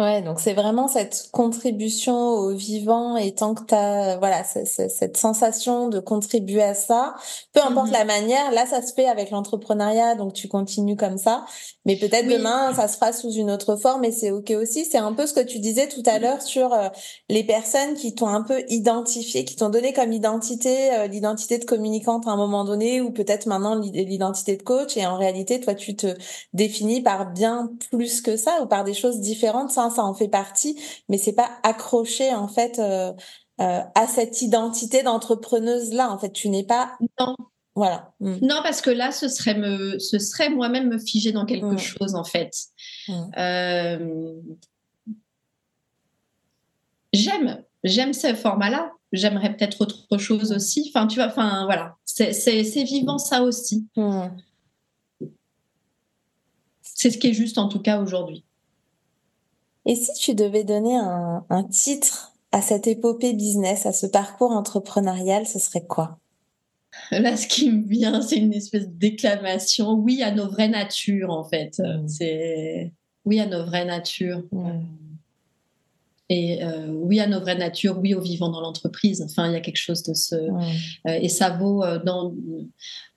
Ouais, 0.00 0.22
donc 0.22 0.40
c'est 0.40 0.54
vraiment 0.54 0.88
cette 0.88 1.28
contribution 1.30 2.16
au 2.16 2.54
vivant 2.54 3.18
et 3.18 3.34
tant 3.34 3.52
que 3.52 3.64
tu 3.64 3.74
as 3.74 4.16
voilà, 4.16 4.44
cette 4.44 5.18
sensation 5.18 5.90
de 5.90 6.00
contribuer 6.00 6.62
à 6.62 6.72
ça, 6.72 7.16
peu 7.52 7.60
importe 7.60 7.88
mmh 7.88 7.92
la 7.92 8.04
manière, 8.06 8.50
là 8.50 8.64
ça 8.64 8.80
se 8.80 8.94
fait 8.94 9.04
avec 9.04 9.30
l'entrepreneuriat 9.30 10.14
donc 10.14 10.32
tu 10.32 10.48
continues 10.48 10.96
comme 10.96 11.18
ça, 11.18 11.44
mais 11.84 11.96
peut-être 11.96 12.28
demain 12.28 12.72
ça 12.72 12.88
se 12.88 12.94
fera 12.96 13.12
sous 13.12 13.30
une 13.32 13.50
autre 13.50 13.76
forme 13.76 14.02
et 14.04 14.10
c'est 14.10 14.30
OK 14.30 14.50
aussi, 14.52 14.86
c'est 14.86 14.96
un 14.96 15.12
peu 15.12 15.26
ce 15.26 15.34
que 15.34 15.40
tu 15.40 15.58
disais 15.58 15.86
tout 15.86 16.02
à 16.06 16.18
l'heure 16.18 16.40
sur 16.40 16.72
euh, 16.72 16.88
les 17.28 17.44
personnes 17.44 17.92
qui 17.92 18.14
t'ont 18.14 18.28
un 18.28 18.42
peu 18.42 18.64
identifié, 18.70 19.44
qui 19.44 19.54
t'ont 19.54 19.68
donné 19.68 19.92
comme 19.92 20.14
identité 20.14 20.94
euh, 20.94 21.08
l'identité 21.08 21.58
de 21.58 21.66
communicante 21.66 22.26
à 22.26 22.30
un 22.30 22.36
moment 22.36 22.64
donné 22.64 23.02
ou 23.02 23.10
peut-être 23.10 23.44
maintenant 23.44 23.74
l'identité 23.74 24.56
de 24.56 24.62
coach 24.62 24.96
et 24.96 25.04
en 25.06 25.18
réalité 25.18 25.60
toi 25.60 25.74
tu 25.74 25.94
te 25.94 26.16
définis 26.54 27.02
par 27.02 27.30
bien 27.30 27.70
plus 27.90 28.22
que 28.22 28.38
ça 28.38 28.62
ou 28.62 28.66
par 28.66 28.84
des 28.84 28.94
choses 28.94 29.20
différentes 29.20 29.70
ça 29.90 30.04
en 30.04 30.14
fait 30.14 30.28
partie, 30.28 30.80
mais 31.08 31.18
c'est 31.18 31.34
pas 31.34 31.50
accroché 31.62 32.32
en 32.34 32.48
fait 32.48 32.78
euh, 32.78 33.12
euh, 33.60 33.80
à 33.94 34.06
cette 34.06 34.40
identité 34.42 35.02
d'entrepreneuse 35.02 35.92
là. 35.92 36.10
En 36.10 36.18
fait, 36.18 36.32
tu 36.32 36.48
n'es 36.48 36.64
pas. 36.64 36.96
Non. 37.18 37.36
Voilà. 37.74 38.12
Mm. 38.20 38.38
Non, 38.42 38.60
parce 38.62 38.80
que 38.80 38.90
là, 38.90 39.12
ce 39.12 39.28
serait 39.28 39.54
me, 39.54 39.98
ce 39.98 40.18
serait 40.18 40.50
moi-même 40.50 40.88
me 40.88 40.98
figer 40.98 41.32
dans 41.32 41.46
quelque 41.46 41.74
mm. 41.74 41.78
chose 41.78 42.14
en 42.14 42.24
fait. 42.24 42.50
Mm. 43.08 43.30
Euh, 43.38 44.34
j'aime, 47.12 47.62
j'aime 47.84 48.12
ce 48.12 48.34
format-là. 48.34 48.92
J'aimerais 49.12 49.56
peut-être 49.56 49.80
autre 49.80 50.18
chose 50.18 50.52
aussi. 50.52 50.90
Enfin, 50.94 51.06
tu 51.06 51.16
vois, 51.16 51.26
enfin 51.26 51.64
voilà, 51.64 51.96
c'est 52.04 52.84
vivant 52.84 53.18
ça 53.18 53.42
aussi. 53.42 53.88
C'est 56.82 57.10
ce 57.10 57.18
qui 57.18 57.28
est 57.28 57.32
juste 57.32 57.58
en 57.58 57.68
tout 57.68 57.80
cas 57.80 58.00
aujourd'hui. 58.00 58.44
Et 59.90 59.96
si 59.96 60.12
tu 60.12 60.36
devais 60.36 60.62
donner 60.62 60.94
un, 60.94 61.44
un 61.50 61.64
titre 61.64 62.32
à 62.52 62.62
cette 62.62 62.86
épopée 62.86 63.32
business, 63.32 63.86
à 63.86 63.92
ce 63.92 64.06
parcours 64.06 64.52
entrepreneurial, 64.52 65.48
ce 65.48 65.58
serait 65.58 65.84
quoi? 65.84 66.20
Là, 67.10 67.36
ce 67.36 67.48
qui 67.48 67.72
me 67.72 67.82
vient, 67.88 68.22
c'est 68.22 68.36
une 68.36 68.52
espèce 68.52 68.86
de 68.86 68.96
déclamation. 68.96 69.94
Oui 69.94 70.22
à 70.22 70.30
nos 70.30 70.48
vraies 70.48 70.68
natures, 70.68 71.30
en 71.30 71.42
fait. 71.42 71.80
Mm. 71.80 72.06
C'est 72.06 72.92
oui 73.24 73.40
à 73.40 73.46
nos 73.46 73.64
vraies 73.64 73.84
natures. 73.84 74.44
Mm. 74.52 74.82
Et 76.32 76.62
euh, 76.62 76.86
oui 76.92 77.18
à 77.18 77.26
nos 77.26 77.40
vraies 77.40 77.56
natures, 77.56 77.98
oui 77.98 78.14
aux 78.14 78.20
vivants 78.20 78.50
dans 78.50 78.60
l'entreprise. 78.60 79.20
Enfin, 79.20 79.48
il 79.48 79.52
y 79.52 79.56
a 79.56 79.60
quelque 79.60 79.76
chose 79.76 80.04
de 80.04 80.14
ce. 80.14 80.36
Euh, 80.36 80.68
et 81.04 81.28
ça 81.28 81.50
vaut 81.50 81.82
euh, 81.82 81.98
dans, 81.98 82.32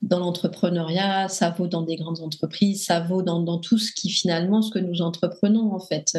dans 0.02 0.18
l'entrepreneuriat, 0.18 1.30
ça 1.30 1.52
vaut 1.52 1.68
dans 1.68 1.84
des 1.84 1.96
grandes 1.96 2.22
entreprises, 2.22 2.86
ça 2.86 3.02
vaut 3.02 3.22
dans, 3.22 3.40
dans, 3.40 3.60
tout 3.60 3.78
ce 3.78 3.92
qui 3.94 4.10
finalement, 4.10 4.64
ce 4.64 4.72
que 4.72 4.80
nous 4.80 5.04
entreprenons 5.04 5.74
en 5.74 5.80
fait, 5.80 6.18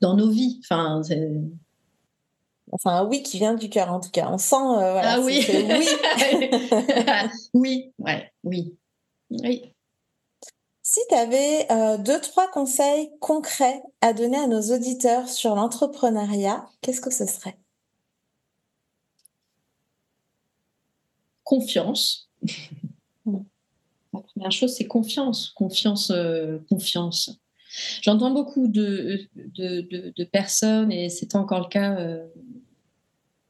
dans 0.00 0.16
nos 0.16 0.30
vies. 0.30 0.60
Enfin, 0.64 1.02
Enfin, 2.74 2.92
un 2.92 3.04
oui 3.04 3.22
qui 3.22 3.36
vient 3.36 3.54
du 3.54 3.68
cœur, 3.68 3.92
en 3.92 4.00
tout 4.00 4.10
cas. 4.10 4.28
On 4.30 4.38
sent, 4.38 4.56
voilà, 4.56 5.16
ah 5.16 5.20
oui, 5.20 5.44
oui, 5.46 5.88
oui, 7.52 7.92
ouais, 7.98 8.32
oui, 8.44 8.74
oui. 9.30 9.74
Si 10.94 11.00
tu 11.08 11.14
avais 11.14 11.72
euh, 11.72 11.96
deux, 11.96 12.20
trois 12.20 12.50
conseils 12.50 13.08
concrets 13.18 13.80
à 14.02 14.12
donner 14.12 14.36
à 14.36 14.46
nos 14.46 14.60
auditeurs 14.74 15.26
sur 15.26 15.54
l'entrepreneuriat, 15.54 16.68
qu'est-ce 16.82 17.00
que 17.00 17.10
ce 17.10 17.24
serait? 17.24 17.56
Confiance. 21.44 22.28
La 23.24 24.20
première 24.20 24.52
chose, 24.52 24.74
c'est 24.76 24.86
confiance. 24.86 25.54
Confiance, 25.56 26.10
euh, 26.10 26.58
confiance. 26.68 27.40
J'entends 28.02 28.32
beaucoup 28.32 28.68
de, 28.68 29.26
de, 29.34 30.24
personnes, 30.24 30.92
et 30.92 31.08
c'est 31.08 31.34
encore 31.36 31.60
le 31.60 31.68
cas 31.68 31.98
euh, 31.98 32.22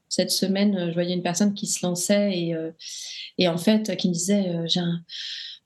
cette 0.07 0.31
semaine, 0.31 0.87
je 0.87 0.93
voyais 0.93 1.13
une 1.13 1.23
personne 1.23 1.53
qui 1.53 1.67
se 1.67 1.85
lançait 1.85 2.31
et, 2.37 2.55
et 3.37 3.49
en 3.49 3.57
fait, 3.57 3.97
qui 3.97 4.07
me 4.07 4.13
disait, 4.13 4.65
j'ai 4.65 4.79
un 4.79 5.03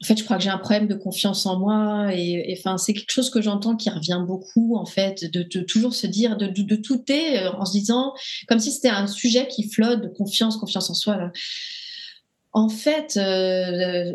en 0.01 0.05
fait, 0.05 0.15
je 0.17 0.23
crois 0.23 0.38
que 0.38 0.43
j'ai 0.43 0.49
un 0.49 0.60
problème 0.60 0.88
de 0.88 0.93
confiance 0.93 1.45
en 1.47 1.57
moi. 1.57 2.13
Et 2.13 2.55
enfin, 2.57 2.77
c'est 2.77 2.93
quelque 2.93 3.12
chose 3.12 3.31
que 3.31 3.41
j'entends 3.41 3.75
qui 3.75 3.89
revient 3.89 4.23
beaucoup, 4.27 4.75
en 4.75 4.86
fait, 4.86 5.25
de, 5.31 5.41
toujours 5.62 5.95
se 5.95 6.05
dire, 6.05 6.38
de, 6.38 6.45
de, 6.47 6.75
tout 6.75 7.03
est 7.12 7.39
euh, 7.39 7.51
en 7.53 7.65
se 7.65 7.71
disant, 7.71 8.13
comme 8.47 8.60
si 8.60 8.71
c'était 8.71 8.89
un 8.89 9.07
sujet 9.07 9.47
qui 9.47 9.67
flotte 9.67 10.01
de 10.01 10.07
confiance, 10.07 10.57
confiance 10.57 10.91
en 10.91 10.93
soi. 10.93 11.17
Là. 11.17 11.31
En 12.51 12.69
fait, 12.69 13.17
euh, 13.17 14.13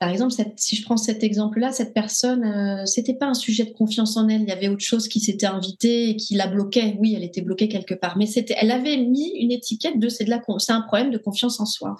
par 0.00 0.08
exemple, 0.08 0.34
si 0.56 0.76
je 0.76 0.82
prends 0.82 0.96
cet 0.96 1.22
exemple-là, 1.22 1.70
cette 1.70 1.94
personne, 1.94 2.44
euh, 2.44 2.84
c'était 2.84 3.14
pas 3.14 3.26
un 3.26 3.34
sujet 3.34 3.64
de 3.64 3.70
confiance 3.70 4.16
en 4.16 4.28
elle. 4.28 4.42
Il 4.42 4.48
y 4.48 4.52
avait 4.52 4.68
autre 4.68 4.84
chose 4.84 5.06
qui 5.06 5.20
s'était 5.20 5.46
invité 5.46 6.10
et 6.10 6.16
qui 6.16 6.34
la 6.34 6.48
bloquait. 6.48 6.96
Oui, 6.98 7.14
elle 7.16 7.22
était 7.22 7.42
bloquée 7.42 7.68
quelque 7.68 7.94
part, 7.94 8.18
mais 8.18 8.26
elle 8.56 8.72
avait 8.72 8.96
mis 8.96 9.30
une 9.38 9.52
étiquette 9.52 10.00
de 10.00 10.08
c'est 10.08 10.24
de 10.24 10.30
la, 10.30 10.42
c'est 10.58 10.72
un 10.72 10.80
problème 10.80 11.10
de 11.10 11.18
confiance 11.18 11.60
en 11.60 11.64
soi. 11.64 11.96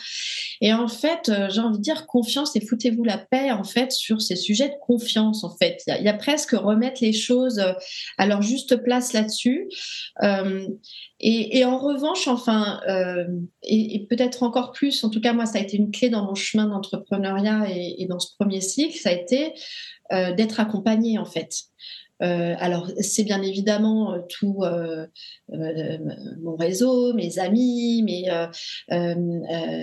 Et 0.61 0.73
en 0.75 0.89
fait, 0.89 1.29
euh, 1.29 1.49
j'ai 1.51 1.61
envie 1.61 1.79
de 1.79 1.83
dire 1.83 2.07
confiance 2.07 2.57
et 2.57 2.61
foutez-vous 2.67 3.05
la 3.05 3.17
paix 3.19 3.53
en 3.53 3.65
fait 3.65 3.93
sur 3.93 4.21
ces 4.21 4.37
sujets 4.37 4.69
de 4.69 4.75
confiance. 4.85 5.45
En 5.45 5.57
fait, 5.57 5.81
il 5.87 6.05
y, 6.05 6.09
a, 6.09 6.15
presque 6.15 6.53
remettre 6.53 7.01
les 7.01 7.13
choses 7.13 7.61
euh, 7.61 7.73
à 8.19 8.27
leur 8.27 8.43
juste 8.43 8.77
place 8.83 9.13
là-dessus. 9.13 9.69
Et, 11.21 11.65
en 11.65 11.79
revanche, 11.79 12.27
enfin, 12.29 12.81
euh, 12.89 13.25
et, 13.63 14.07
peut-être 14.11 14.43
encore 14.43 14.73
plus, 14.73 15.05
en 15.05 15.11
tout 15.11 15.21
cas 15.21 15.33
moi, 15.33 15.47
ça 15.47 15.59
a 15.59 15.63
été 15.63 15.77
une 15.77 15.91
clé 15.91 16.09
dans 16.11 16.25
mon 16.25 16.35
chemin 16.35 16.67
d'entrepreneuriat 16.67 17.67
et, 17.71 18.07
dans 18.09 18.19
ce 18.19 18.35
premier 18.39 18.61
cycle, 18.61 18.99
ça 18.99 19.11
a 19.11 19.13
été 19.13 19.53
euh, 20.13 20.35
d'être 20.35 20.61
accompagné 20.61 21.19
en 21.19 21.25
fait. 21.25 21.55
Euh, 22.23 22.55
alors, 22.59 22.91
c'est 23.01 23.25
bien 23.25 23.43
évidemment 23.43 24.17
tout 24.29 24.65
mon 25.51 26.57
réseau, 26.57 27.15
mes 27.15 27.39
amis, 27.39 28.03
mes, 28.03 28.29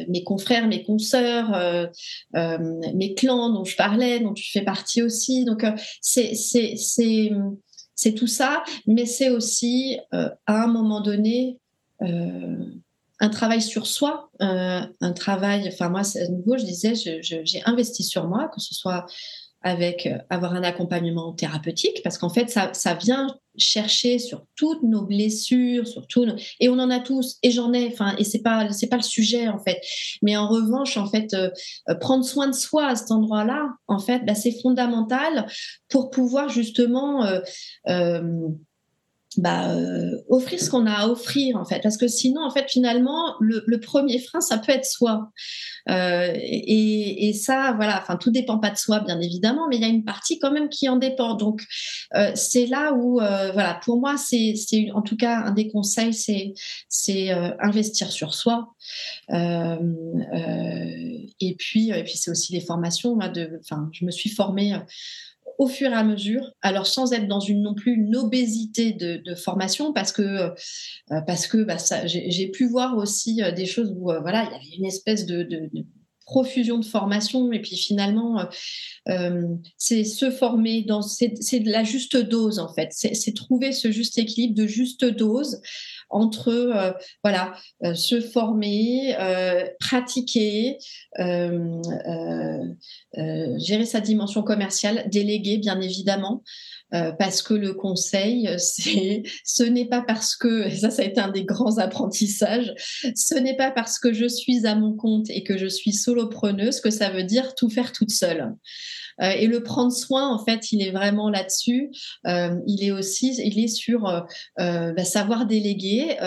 mes 0.07 0.23
confrères, 0.23 0.67
mes 0.67 0.83
consoeurs, 0.83 1.89
mes 2.33 3.13
clans 3.15 3.49
dont 3.49 3.63
je 3.63 3.75
parlais, 3.77 4.19
dont 4.19 4.33
tu 4.33 4.51
fais 4.51 4.63
partie 4.63 5.01
aussi. 5.01 5.45
Donc, 5.45 5.65
c'est 6.01 6.33
c'est 8.01 8.15
tout 8.15 8.27
ça, 8.27 8.63
mais 8.87 9.05
c'est 9.05 9.29
aussi 9.29 9.99
euh, 10.15 10.29
à 10.47 10.63
un 10.63 10.67
moment 10.67 11.01
donné 11.01 11.59
euh, 12.01 12.65
un 13.19 13.29
travail 13.29 13.61
sur 13.61 13.85
soi, 13.85 14.31
euh, 14.41 14.81
un 15.01 15.13
travail. 15.13 15.67
Enfin 15.67 15.89
moi, 15.89 16.01
à 16.01 16.27
nouveau, 16.29 16.57
je 16.57 16.65
disais, 16.65 16.95
j'ai 16.95 17.61
investi 17.65 18.03
sur 18.03 18.27
moi, 18.27 18.49
que 18.51 18.59
ce 18.59 18.73
soit 18.73 19.05
avec 19.61 20.05
euh, 20.05 20.17
avoir 20.29 20.53
un 20.53 20.63
accompagnement 20.63 21.33
thérapeutique 21.33 22.01
parce 22.03 22.17
qu'en 22.17 22.29
fait 22.29 22.49
ça, 22.49 22.73
ça 22.73 22.93
vient 22.93 23.27
chercher 23.57 24.17
sur 24.17 24.45
toutes 24.55 24.81
nos 24.83 25.03
blessures 25.03 25.85
sur 25.87 26.07
tout 26.07 26.25
et 26.59 26.69
on 26.69 26.79
en 26.79 26.89
a 26.89 26.99
tous 26.99 27.37
et 27.43 27.51
j'en 27.51 27.73
ai 27.73 27.87
enfin 27.87 28.15
et 28.17 28.23
c'est 28.23 28.41
pas 28.41 28.71
c'est 28.71 28.87
pas 28.87 28.97
le 28.97 29.03
sujet 29.03 29.47
en 29.47 29.59
fait. 29.59 29.81
Mais 30.21 30.37
en 30.37 30.47
revanche 30.47 30.97
en 30.97 31.05
fait 31.05 31.33
euh, 31.33 31.49
euh, 31.89 31.95
prendre 31.95 32.23
soin 32.23 32.47
de 32.47 32.55
soi 32.55 32.87
à 32.87 32.95
cet 32.95 33.11
endroit-là 33.11 33.69
en 33.87 33.99
fait 33.99 34.25
bah, 34.25 34.35
c'est 34.35 34.55
fondamental 34.61 35.47
pour 35.89 36.09
pouvoir 36.09 36.49
justement 36.49 37.25
bah, 39.37 39.71
euh, 39.71 40.11
offrir 40.27 40.59
ce 40.59 40.69
qu'on 40.69 40.85
a 40.85 40.91
à 40.91 41.07
offrir 41.07 41.55
en 41.55 41.63
fait. 41.63 41.79
Parce 41.81 41.95
que 41.95 42.09
sinon 42.09 42.43
en 42.43 42.51
fait 42.51 42.69
finalement 42.69 43.35
le, 43.39 43.79
premier 43.79 44.19
frein 44.19 44.41
ça 44.41 44.57
peut 44.57 44.73
être 44.73 44.85
soi. 44.85 45.31
Euh, 45.89 46.33
et, 46.35 47.31
ça 47.33 47.73
voilà 47.75 47.99
enfin 48.01 48.17
tout 48.17 48.29
dépend 48.29 48.59
pas 48.59 48.69
de 48.69 48.77
soi 48.77 48.99
bien 48.99 49.19
évidemment 49.21 49.67
mais 49.69 49.77
il 49.77 49.81
y 49.81 49.85
a 49.85 49.87
une 49.87 50.03
partie 50.03 50.37
quand 50.37 50.51
même 50.51 50.67
qui 50.67 50.89
en 50.89 50.97
dépend. 50.97 51.35
Donc 51.35 51.63
euh, 52.15 52.31
c'est 52.35 52.65
là 52.65 52.93
où 52.93 53.19
voilà 53.19 53.79
pour 53.85 54.01
moi 54.01 54.17
c'est 54.17 54.53
en 54.93 55.01
tout 55.01 55.15
cas 55.15 55.37
un 55.37 55.51
des 55.51 55.69
conseils 55.69 56.13
c'est 56.13 56.53
c'est 56.89 57.31
investir 57.61 58.11
sur 58.11 58.33
soi. 58.33 58.75
Et 61.39 61.55
puis 61.57 61.91
et 61.91 62.03
puis 62.03 62.17
c'est 62.17 62.31
aussi 62.31 62.51
les 62.51 62.61
formations 62.61 63.17
enfin 63.17 63.89
je 63.93 64.03
me 64.03 64.11
suis 64.11 64.29
formée 64.29 64.75
au 65.61 65.67
fur 65.67 65.91
et 65.91 65.93
à 65.93 66.03
mesure, 66.03 66.53
alors 66.63 66.87
sans 66.87 67.13
être 67.13 67.27
dans 67.27 67.39
une 67.39 67.61
non 67.61 67.75
plus 67.75 67.93
une 67.93 68.15
obésité 68.15 68.93
de, 68.93 69.35
formation, 69.35 69.93
parce 69.93 70.11
que 70.11 70.23
euh, 70.23 71.21
parce 71.27 71.45
que 71.45 71.63
bah, 71.63 71.77
j'ai 72.05 72.47
pu 72.47 72.67
voir 72.67 72.97
aussi 72.97 73.43
euh, 73.43 73.51
des 73.51 73.67
choses 73.67 73.93
où 73.95 74.11
euh, 74.11 74.21
voilà 74.21 74.43
il 74.45 74.51
y 74.51 74.55
avait 74.55 74.77
une 74.79 74.85
espèce 74.85 75.27
de, 75.27 75.47
profusion 76.25 76.79
de 76.79 76.85
formation 76.85 77.51
et 77.51 77.59
puis 77.59 77.75
finalement 77.75 78.47
c'est 79.77 80.05
se 80.05 80.31
former 80.31 80.81
dans 80.83 81.01
c'est 81.01 81.59
de 81.59 81.69
la 81.69 81.83
juste 81.83 82.15
dose 82.15 82.57
en 82.57 82.73
fait. 82.73 82.89
C'est 82.93 83.35
trouver 83.35 83.73
ce 83.73 83.91
juste 83.91 84.17
équilibre 84.17 84.55
de 84.55 84.65
juste 84.65 85.03
dose 85.03 85.61
entre 86.11 86.49
euh, 86.49 86.91
voilà 87.23 87.53
euh, 87.83 87.93
se 87.93 88.21
former, 88.21 89.15
euh, 89.19 89.65
pratiquer, 89.79 90.77
gérer 93.57 93.85
sa 93.85 93.99
dimension 93.99 94.43
commerciale, 94.43 95.07
déléguer 95.09 95.57
bien 95.57 95.79
évidemment. 95.81 96.43
Parce 96.91 97.41
que 97.41 97.53
le 97.53 97.73
conseil, 97.73 98.49
c'est, 98.57 99.23
ce 99.45 99.63
n'est 99.63 99.87
pas 99.87 100.01
parce 100.01 100.35
que, 100.35 100.67
et 100.67 100.75
ça, 100.75 100.89
ça 100.89 101.03
a 101.03 101.05
été 101.05 101.19
un 101.19 101.31
des 101.31 101.45
grands 101.45 101.77
apprentissages, 101.77 102.73
ce 103.15 103.35
n'est 103.35 103.55
pas 103.55 103.71
parce 103.71 103.99
que 103.99 104.13
je 104.13 104.27
suis 104.27 104.65
à 104.65 104.75
mon 104.75 104.93
compte 104.93 105.29
et 105.29 105.43
que 105.43 105.57
je 105.57 105.67
suis 105.67 105.93
solopreneuse 105.93 106.81
que 106.81 106.89
ça 106.89 107.09
veut 107.09 107.23
dire 107.23 107.55
tout 107.55 107.69
faire 107.69 107.91
toute 107.91 108.11
seule. 108.11 108.53
Euh, 109.21 109.31
et 109.31 109.47
le 109.47 109.61
prendre 109.63 109.91
soin, 109.91 110.33
en 110.33 110.43
fait, 110.43 110.71
il 110.71 110.81
est 110.81 110.91
vraiment 110.91 111.29
là-dessus. 111.29 111.91
Euh, 112.27 112.55
il 112.67 112.83
est 112.83 112.91
aussi, 112.91 113.35
il 113.43 113.63
est 113.63 113.67
sur 113.67 114.07
euh, 114.07 114.21
bah, 114.57 115.03
savoir 115.03 115.45
déléguer. 115.45 116.17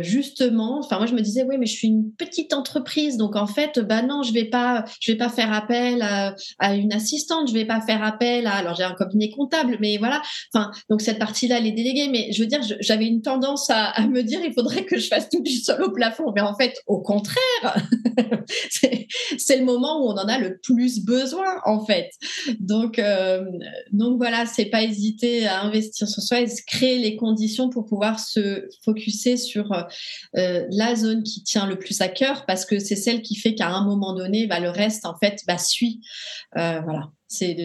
justement, 0.00 0.78
enfin 0.78 0.98
moi 0.98 1.06
je 1.06 1.14
me 1.14 1.20
disais 1.20 1.44
oui, 1.44 1.56
mais 1.58 1.66
je 1.66 1.72
suis 1.72 1.88
une 1.88 2.12
petite 2.12 2.52
entreprise, 2.52 3.16
donc 3.16 3.36
en 3.36 3.46
fait, 3.46 3.78
bah 3.78 4.02
non, 4.02 4.22
je 4.22 4.32
vais 4.32 4.38
vais 4.38 5.16
pas 5.16 5.28
faire 5.28 5.52
appel 5.52 6.02
à, 6.02 6.74
une 6.74 6.92
assistante, 6.92 7.48
je 7.48 7.54
vais 7.54 7.64
pas 7.64 7.80
faire 7.80 8.02
appel 8.02 8.46
à, 8.46 8.54
alors 8.54 8.74
j'ai 8.74 8.84
un 8.84 8.94
cabinet 8.94 9.30
comptable, 9.30 9.57
mais 9.80 9.96
voilà. 9.98 10.22
Enfin, 10.52 10.70
donc 10.88 11.00
cette 11.00 11.18
partie-là, 11.18 11.60
les 11.60 11.72
délégués. 11.72 12.08
Mais 12.08 12.32
je 12.32 12.42
veux 12.42 12.48
dire, 12.48 12.60
j'avais 12.80 13.06
une 13.06 13.22
tendance 13.22 13.70
à, 13.70 14.06
me 14.06 14.22
dire, 14.22 14.40
il 14.44 14.52
faudrait 14.52 14.84
que 14.84 14.98
je 14.98 15.08
fasse 15.08 15.28
tout 15.28 15.42
du 15.42 15.56
sol 15.56 15.82
au 15.82 15.90
plafond. 15.90 16.32
Mais 16.34 16.40
en 16.40 16.54
fait, 16.54 16.74
au 16.86 17.00
contraire, 17.00 17.36
c'est 19.38 19.56
le 19.56 19.64
moment 19.64 20.02
où 20.02 20.08
on 20.08 20.16
en 20.16 20.28
a 20.28 20.38
le 20.38 20.58
plus 20.58 21.04
besoin. 21.04 21.60
En 21.64 21.84
fait. 21.84 22.10
Donc, 22.60 22.98
euh, 22.98 23.44
donc 23.92 24.18
voilà, 24.18 24.46
c'est 24.46 24.66
pas 24.66 24.82
hésiter 24.82 25.46
à 25.46 25.62
investir 25.62 26.08
sur 26.08 26.22
soi 26.22 26.40
et 26.40 26.46
créer 26.66 26.98
les 26.98 27.16
conditions 27.16 27.68
pour 27.68 27.84
pouvoir 27.84 28.18
se 28.18 28.68
focuser 28.84 29.36
sur 29.36 29.72
euh, 30.36 30.66
la 30.70 30.94
zone 30.94 31.22
qui 31.22 31.42
tient 31.42 31.66
le 31.66 31.78
plus 31.78 32.00
à 32.00 32.08
cœur 32.08 32.46
parce 32.46 32.64
que 32.64 32.78
c'est 32.78 32.96
celle 32.96 33.22
qui 33.22 33.36
fait 33.36 33.54
qu'à 33.54 33.68
un 33.68 33.84
moment 33.84 34.14
donné, 34.14 34.46
bah, 34.46 34.60
le 34.60 34.70
reste 34.70 35.06
en 35.06 35.16
fait 35.18 35.42
bah, 35.46 35.58
suit. 35.58 36.00
Euh, 36.56 36.80
voilà, 36.80 37.10
c'est 37.26 37.56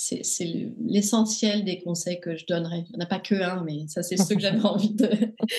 c'est 0.00 0.44
l'essentiel 0.86 1.64
des 1.64 1.80
conseils 1.80 2.20
que 2.20 2.36
je 2.36 2.46
donnerais. 2.46 2.84
Il 2.88 2.96
n'y 2.96 3.02
en 3.02 3.04
a 3.04 3.08
pas 3.08 3.18
que 3.18 3.34
un, 3.34 3.64
mais 3.64 3.88
ça, 3.88 4.04
c'est 4.04 4.16
ceux 4.16 4.36
que 4.36 4.40
j'avais 4.40 4.60
envie 4.64 4.94
de, 4.94 5.10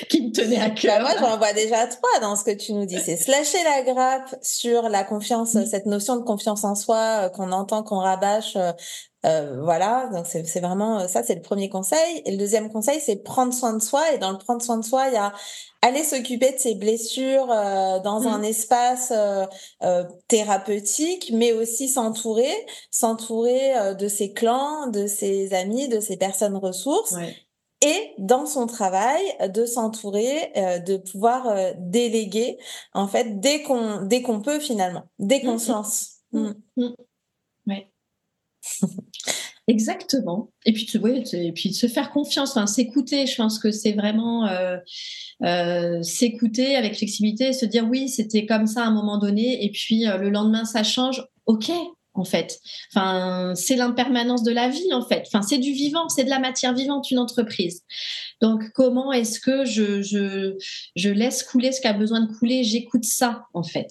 qui 0.10 0.28
me 0.28 0.32
tenaient 0.32 0.62
à 0.62 0.70
cœur. 0.70 1.00
Bah, 1.00 1.02
moi, 1.02 1.12
j'en 1.20 1.38
vois 1.38 1.52
déjà 1.52 1.88
trois 1.88 2.22
dans 2.22 2.38
ce 2.38 2.46
que 2.46 2.56
tu 2.56 2.72
nous 2.72 2.86
dis. 2.86 2.98
C'est 3.00 3.18
se 3.18 3.30
lâcher 3.30 3.58
la 3.66 3.82
grappe 3.84 4.34
sur 4.42 4.84
la 4.84 5.04
confiance, 5.04 5.58
cette 5.70 5.86
notion 5.86 6.16
de 6.16 6.24
confiance 6.24 6.64
en 6.64 6.74
soi 6.74 7.26
euh, 7.26 7.30
qu'on 7.30 7.52
entend, 7.52 7.84
qu'on 7.84 8.00
rabâche, 8.00 8.56
euh, 9.26 9.62
voilà, 9.62 10.10
donc 10.14 10.26
c'est 10.28 10.60
vraiment 10.60 11.08
ça, 11.08 11.24
c'est 11.24 11.36
le 11.36 11.42
premier 11.42 11.70
conseil. 11.70 12.22
Et 12.26 12.32
le 12.32 12.38
deuxième 12.38 12.72
conseil, 12.72 13.00
c'est 13.02 13.18
prendre 13.18 13.54
soin 13.54 13.74
de 13.74 13.82
soi. 13.82 14.14
Et 14.14 14.18
dans 14.18 14.32
le 14.32 14.38
prendre 14.38 14.62
soin 14.62 14.78
de 14.78 14.86
soi, 14.86 15.08
il 15.08 15.14
y 15.14 15.18
a 15.18 15.34
aller 15.82 16.04
s'occuper 16.04 16.52
de 16.52 16.58
ses 16.58 16.76
blessures 16.76 17.48
dans 17.48 18.28
un 18.28 18.40
mmh. 18.40 18.44
espace 18.44 19.14
thérapeutique, 20.28 21.32
mais 21.34 21.54
aussi 21.54 21.88
s'entourer, 21.88 22.54
s'entourer 22.92 23.96
de 23.96 24.08
ses 24.08 24.34
clans, 24.34 24.88
de 24.88 25.08
ses 25.08 25.54
amis, 25.54 25.88
de 25.88 26.00
ses 26.00 26.18
personnes 26.18 26.58
ressources 26.58 27.16
et 27.82 28.14
dans 28.18 28.46
son 28.46 28.68
travail 28.68 29.24
de 29.50 29.66
s'entourer, 29.66 30.52
euh, 30.58 30.80
de 30.80 30.98
pouvoir 30.98 31.48
euh, 31.48 31.72
déléguer 31.78 32.58
en 32.94 33.08
fait 33.08 33.40
dès 33.40 33.64
qu'on 33.64 34.02
dès 34.02 34.22
qu'on 34.22 34.42
peut 34.42 34.60
finalement, 34.60 35.04
dès 35.18 35.42
qu'on 35.42 35.58
se 35.58 35.72
lance. 35.72 36.18
Ouais. 37.68 37.92
Exactement. 39.68 40.50
Et 40.66 40.74
puis, 40.74 40.90
et 41.34 41.52
puis 41.52 41.70
de 41.70 41.76
se 41.76 41.88
faire 41.88 42.10
confiance, 42.10 42.52
enfin, 42.52 42.66
s'écouter. 42.66 43.28
Je 43.28 43.36
pense 43.36 43.60
que 43.60 43.70
c'est 43.70 43.94
vraiment 43.94 44.48
euh, 44.48 46.02
s'écouter 46.02 46.76
avec 46.76 46.98
flexibilité, 46.98 47.54
se 47.54 47.66
dire 47.66 47.88
oui, 47.88 48.10
c'était 48.10 48.48
comme 48.48 48.66
ça 48.66 48.84
à 48.84 48.88
un 48.88 48.92
moment 48.92 49.20
donné, 49.20 49.64
et 49.64 49.70
puis 49.70 50.06
le 50.06 50.30
lendemain 50.30 50.66
ça 50.66 50.84
change. 50.84 51.24
Ok, 51.46 51.72
en 52.20 52.24
fait. 52.24 52.60
Enfin, 52.94 53.54
c'est 53.56 53.76
l'impermanence 53.76 54.44
de 54.44 54.52
la 54.52 54.70
vie 54.70 54.94
en 54.94 55.06
fait. 55.06 55.24
Enfin, 55.28 55.42
c'est 55.42 55.58
du 55.58 55.72
vivant, 55.72 56.10
c'est 56.10 56.24
de 56.24 56.30
la 56.30 56.40
matière 56.40 56.74
vivante 56.74 57.10
une 57.12 57.20
entreprise. 57.20 57.84
Donc, 58.42 58.72
comment 58.74 59.12
est-ce 59.12 59.40
que 59.40 59.66
je, 59.66 60.02
je, 60.02 60.56
je 60.96 61.10
laisse 61.10 61.44
couler 61.44 61.72
ce 61.72 61.82
qui 61.82 61.88
a 61.88 61.94
besoin 61.94 62.22
de 62.22 62.32
couler? 62.34 62.64
J'écoute 62.64 63.06
ça 63.06 63.46
en 63.54 63.64
fait. 63.64 63.90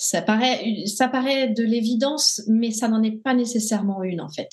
Ça 0.00 0.22
paraît, 0.22 0.84
ça 0.86 1.08
paraît 1.08 1.48
de 1.48 1.62
l'évidence, 1.64 2.40
mais 2.46 2.70
ça 2.70 2.88
n'en 2.88 3.02
est 3.02 3.20
pas 3.22 3.34
nécessairement 3.34 4.02
une 4.02 4.20
en 4.20 4.28
fait. 4.30 4.48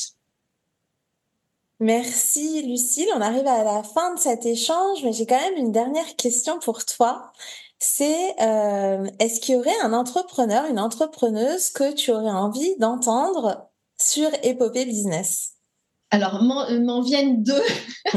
Merci 1.79 2.63
Lucille, 2.63 3.08
on 3.15 3.21
arrive 3.21 3.47
à 3.47 3.63
la 3.63 3.84
fin 3.84 4.15
de 4.15 4.19
cet 4.19 4.45
échange, 4.45 5.03
mais 5.03 5.13
j'ai 5.13 5.25
quand 5.25 5.39
même 5.39 5.58
une 5.58 5.71
dernière 5.71 6.15
question 6.15 6.58
pour 6.60 6.84
toi 6.86 7.31
c'est 7.79 8.34
euh, 8.41 9.08
est-ce 9.19 9.39
qu'il 9.39 9.55
y 9.55 9.58
aurait 9.58 9.79
un 9.84 9.93
entrepreneur, 9.93 10.65
une 10.65 10.79
entrepreneuse 10.79 11.69
que 11.69 11.93
tu 11.93 12.12
aurais 12.12 12.31
envie 12.31 12.75
d'entendre 12.79 13.69
sur 13.99 14.29
Épopée 14.43 14.86
Business? 14.86 15.51
Alors, 16.12 16.41
m'en 16.41 17.01
viennent 17.01 17.43
deux. 17.43 17.63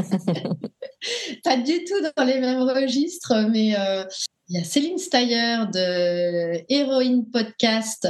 Pas 1.44 1.56
du 1.56 1.84
tout 1.84 2.00
dans 2.16 2.24
les 2.24 2.40
mêmes 2.40 2.62
registres, 2.62 3.48
mais 3.50 3.76
euh, 3.78 4.04
il 4.48 4.56
y 4.56 4.60
a 4.60 4.64
Céline 4.64 4.98
Steyer 4.98 5.58
de 5.72 6.64
Héroïne 6.72 7.30
Podcast 7.30 8.08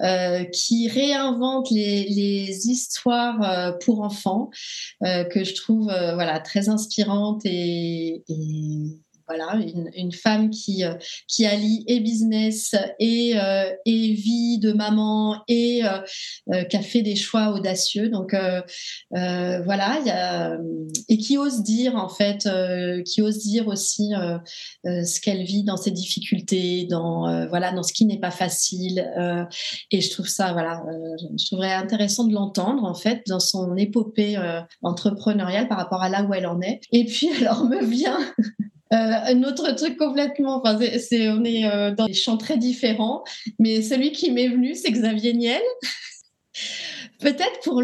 euh, 0.00 0.44
qui 0.44 0.88
réinvente 0.88 1.70
les, 1.70 2.04
les 2.04 2.68
histoires 2.68 3.76
pour 3.80 4.00
enfants 4.02 4.50
que 5.02 5.44
je 5.44 5.54
trouve 5.54 5.84
voilà 5.84 6.40
très 6.40 6.68
inspirantes 6.68 7.42
et, 7.44 8.22
et 8.28 9.03
voilà, 9.26 9.58
une, 9.96 10.12
femme 10.12 10.50
qui, 10.50 10.84
euh, 10.84 10.94
qui 11.28 11.46
allie 11.46 11.82
et 11.86 12.00
business 12.00 12.74
et, 12.98 13.32
euh, 13.36 13.70
et 13.86 14.12
vie 14.12 14.58
de 14.58 14.72
maman 14.72 15.42
et 15.48 15.82
euh, 15.84 16.64
qui 16.64 16.76
a 16.76 16.82
fait 16.82 17.02
des 17.02 17.16
choix 17.16 17.52
audacieux. 17.52 18.10
Donc 18.10 18.34
voilà, 19.10 19.98
y 20.04 20.10
a, 20.10 20.58
et 21.08 21.16
qui 21.16 21.38
ose 21.38 21.62
dire 21.62 21.96
en 21.96 22.08
fait, 22.08 22.48
qui 23.06 23.22
ose 23.22 23.38
dire 23.38 23.68
aussi 23.68 24.12
ce 24.84 25.20
qu'elle 25.20 25.44
vit 25.44 25.64
dans 25.64 25.76
ses 25.76 25.90
difficultés, 25.90 26.86
dans 26.90 27.46
voilà, 27.48 27.72
dans 27.72 27.82
ce 27.82 27.92
qui 27.92 28.04
n'est 28.04 28.20
pas 28.20 28.30
facile. 28.30 29.10
et 29.90 30.00
je 30.00 30.10
trouve 30.10 30.28
ça, 30.28 30.52
voilà, 30.52 30.82
je 31.38 31.46
trouverais 31.46 31.72
intéressant 31.72 32.24
de 32.24 32.34
l'entendre 32.34 32.84
en 32.84 32.94
fait 32.94 33.22
dans 33.26 33.40
son 33.40 33.76
épopée 33.76 34.36
entrepreneuriale 34.82 35.68
par 35.68 35.78
rapport 35.78 36.02
à 36.02 36.08
là 36.08 36.24
où 36.24 36.34
elle 36.34 36.46
en 36.46 36.60
est. 36.60 36.80
Et 36.92 37.04
puis 37.04 37.30
alors 37.40 37.64
me 37.64 37.82
vient 37.84 38.18
euh, 38.94 38.96
un 38.96 39.42
autre 39.42 39.72
truc 39.72 39.96
complètement, 39.96 40.62
enfin, 40.62 40.78
c'est, 40.98 41.28
on 41.28 41.42
est 41.44 41.66
euh, 41.66 41.92
dans 41.94 42.06
des 42.06 42.14
champs 42.14 42.36
très 42.36 42.56
différents, 42.56 43.24
mais 43.58 43.82
celui 43.82 44.12
qui 44.12 44.30
m'est 44.30 44.48
venu, 44.48 44.74
c'est 44.74 44.90
Xavier 44.90 45.34
Niel. 45.34 45.62
Peut-être 47.20 47.60
pour, 47.64 47.82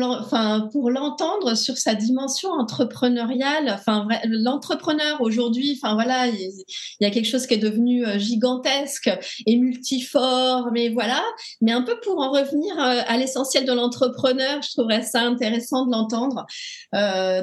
l'entendre 0.91 1.55
sur 1.55 1.79
sa 1.79 1.95
dimension 1.95 2.51
entrepreneuriale, 2.51 3.71
enfin, 3.71 4.07
l'entrepreneur 4.25 5.21
aujourd'hui, 5.23 5.79
enfin 5.81 5.95
voilà, 5.95 6.27
il, 6.27 6.53
y 7.01 7.07
a 7.07 7.11
quelque 7.11 7.27
chose 7.27 7.47
qui 7.47 7.55
est 7.55 7.59
devenu 7.59 8.07
euh, 8.07 8.19
gigantesque 8.19 9.11
et 9.47 9.57
multiforme, 9.57 10.71
mais 10.73 10.91
voilà, 10.91 11.23
mais 11.63 11.73
un 11.73 11.83
peu 11.83 11.99
pour 12.01 12.21
en 12.21 12.31
revenir 12.31 12.79
à 12.79 13.17
l'essentiel 13.17 13.65
de 13.65 13.73
l'entrepreneur, 13.73 14.61
je 14.63 14.73
trouverais 14.73 15.03
ça 15.03 15.23
intéressant 15.23 15.87
de 15.87 15.93
l'entendre. 15.93 16.45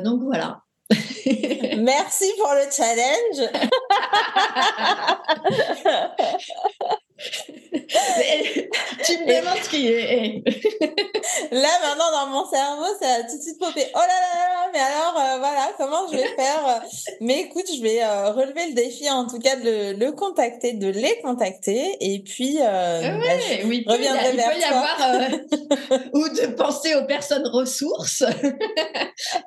donc 0.04 0.22
voilà, 0.22 0.62
Merci 1.78 2.32
pour 2.40 2.54
le 2.54 2.72
challenge. 2.72 3.50
tu 9.06 9.12
me 9.18 9.26
demandes 9.26 9.64
ce 9.64 9.70
qui 9.70 9.88
est. 9.88 10.44
là, 11.52 11.70
maintenant, 11.82 12.12
dans 12.12 12.28
mon 12.28 12.46
cerveau, 12.48 12.86
ça 13.00 13.08
a 13.16 13.24
tout 13.24 13.38
de 13.38 13.42
suite 13.42 13.60
popé. 13.60 13.86
Oh 13.96 14.00
là 14.00 14.08
là 14.08 14.32
là, 14.36 14.70
mais 14.74 14.80
alors, 14.80 15.18
euh, 15.18 15.38
voilà, 15.40 15.72
comment 15.78 16.08
je 16.12 16.18
vais 16.18 16.28
faire 16.36 16.82
Mais 17.22 17.42
écoute, 17.42 17.66
je 17.76 17.82
vais 17.82 18.04
euh, 18.04 18.32
relever 18.32 18.68
le 18.68 18.74
défi, 18.74 19.10
en 19.10 19.26
tout 19.26 19.40
cas, 19.40 19.56
de 19.56 19.98
le, 19.98 20.12
contacter, 20.12 20.74
de 20.74 20.88
les 20.88 21.20
contacter. 21.24 21.98
Et 22.02 22.22
puis, 22.24 22.60
euh, 22.60 23.02
ah 23.04 23.18
bah, 23.18 23.66
oui, 23.66 23.84
il 23.86 23.92
reviendrai 23.92 24.32
vers 24.34 24.52
il 24.52 24.60
peut 24.60 24.62
y 24.62 24.64
avoir, 24.64 26.10
ou 26.14 26.30
de 26.30 26.54
penser 26.54 26.96
aux 26.96 27.06
personnes 27.06 27.48
ressources 27.48 28.24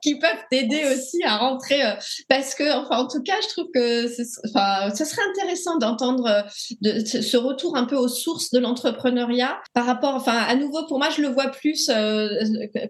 qui 0.03 0.19
peuvent 0.19 0.45
t'aider 0.51 0.85
aussi 0.87 1.23
à 1.25 1.37
rentrer. 1.37 1.81
parce 2.29 2.55
que, 2.55 2.65
enfin, 2.65 3.05
en 3.05 3.09
tout 3.09 3.23
cas, 3.23 3.37
je 3.43 3.49
trouve 3.49 3.71
que 3.73 4.07
enfin, 4.49 4.93
ce 4.95 5.05
serait 5.05 5.23
intéressant 5.37 5.79
d'entendre 5.79 6.45
de, 6.81 7.05
ce 7.05 7.37
retour 7.37 7.60
un 7.75 7.85
peu 7.85 7.97
aux 7.97 8.09
sources 8.09 8.51
de 8.51 8.59
l'entrepreneuriat 8.59 9.61
par 9.75 9.87
rapport, 9.87 10.15
enfin, 10.15 10.37
à 10.37 10.55
nouveau, 10.55 10.87
pour 10.87 10.99
moi, 10.99 11.09
je 11.11 11.23
le 11.23 11.29
vois 11.29 11.49
plus 11.49 11.89
euh, 11.89 12.29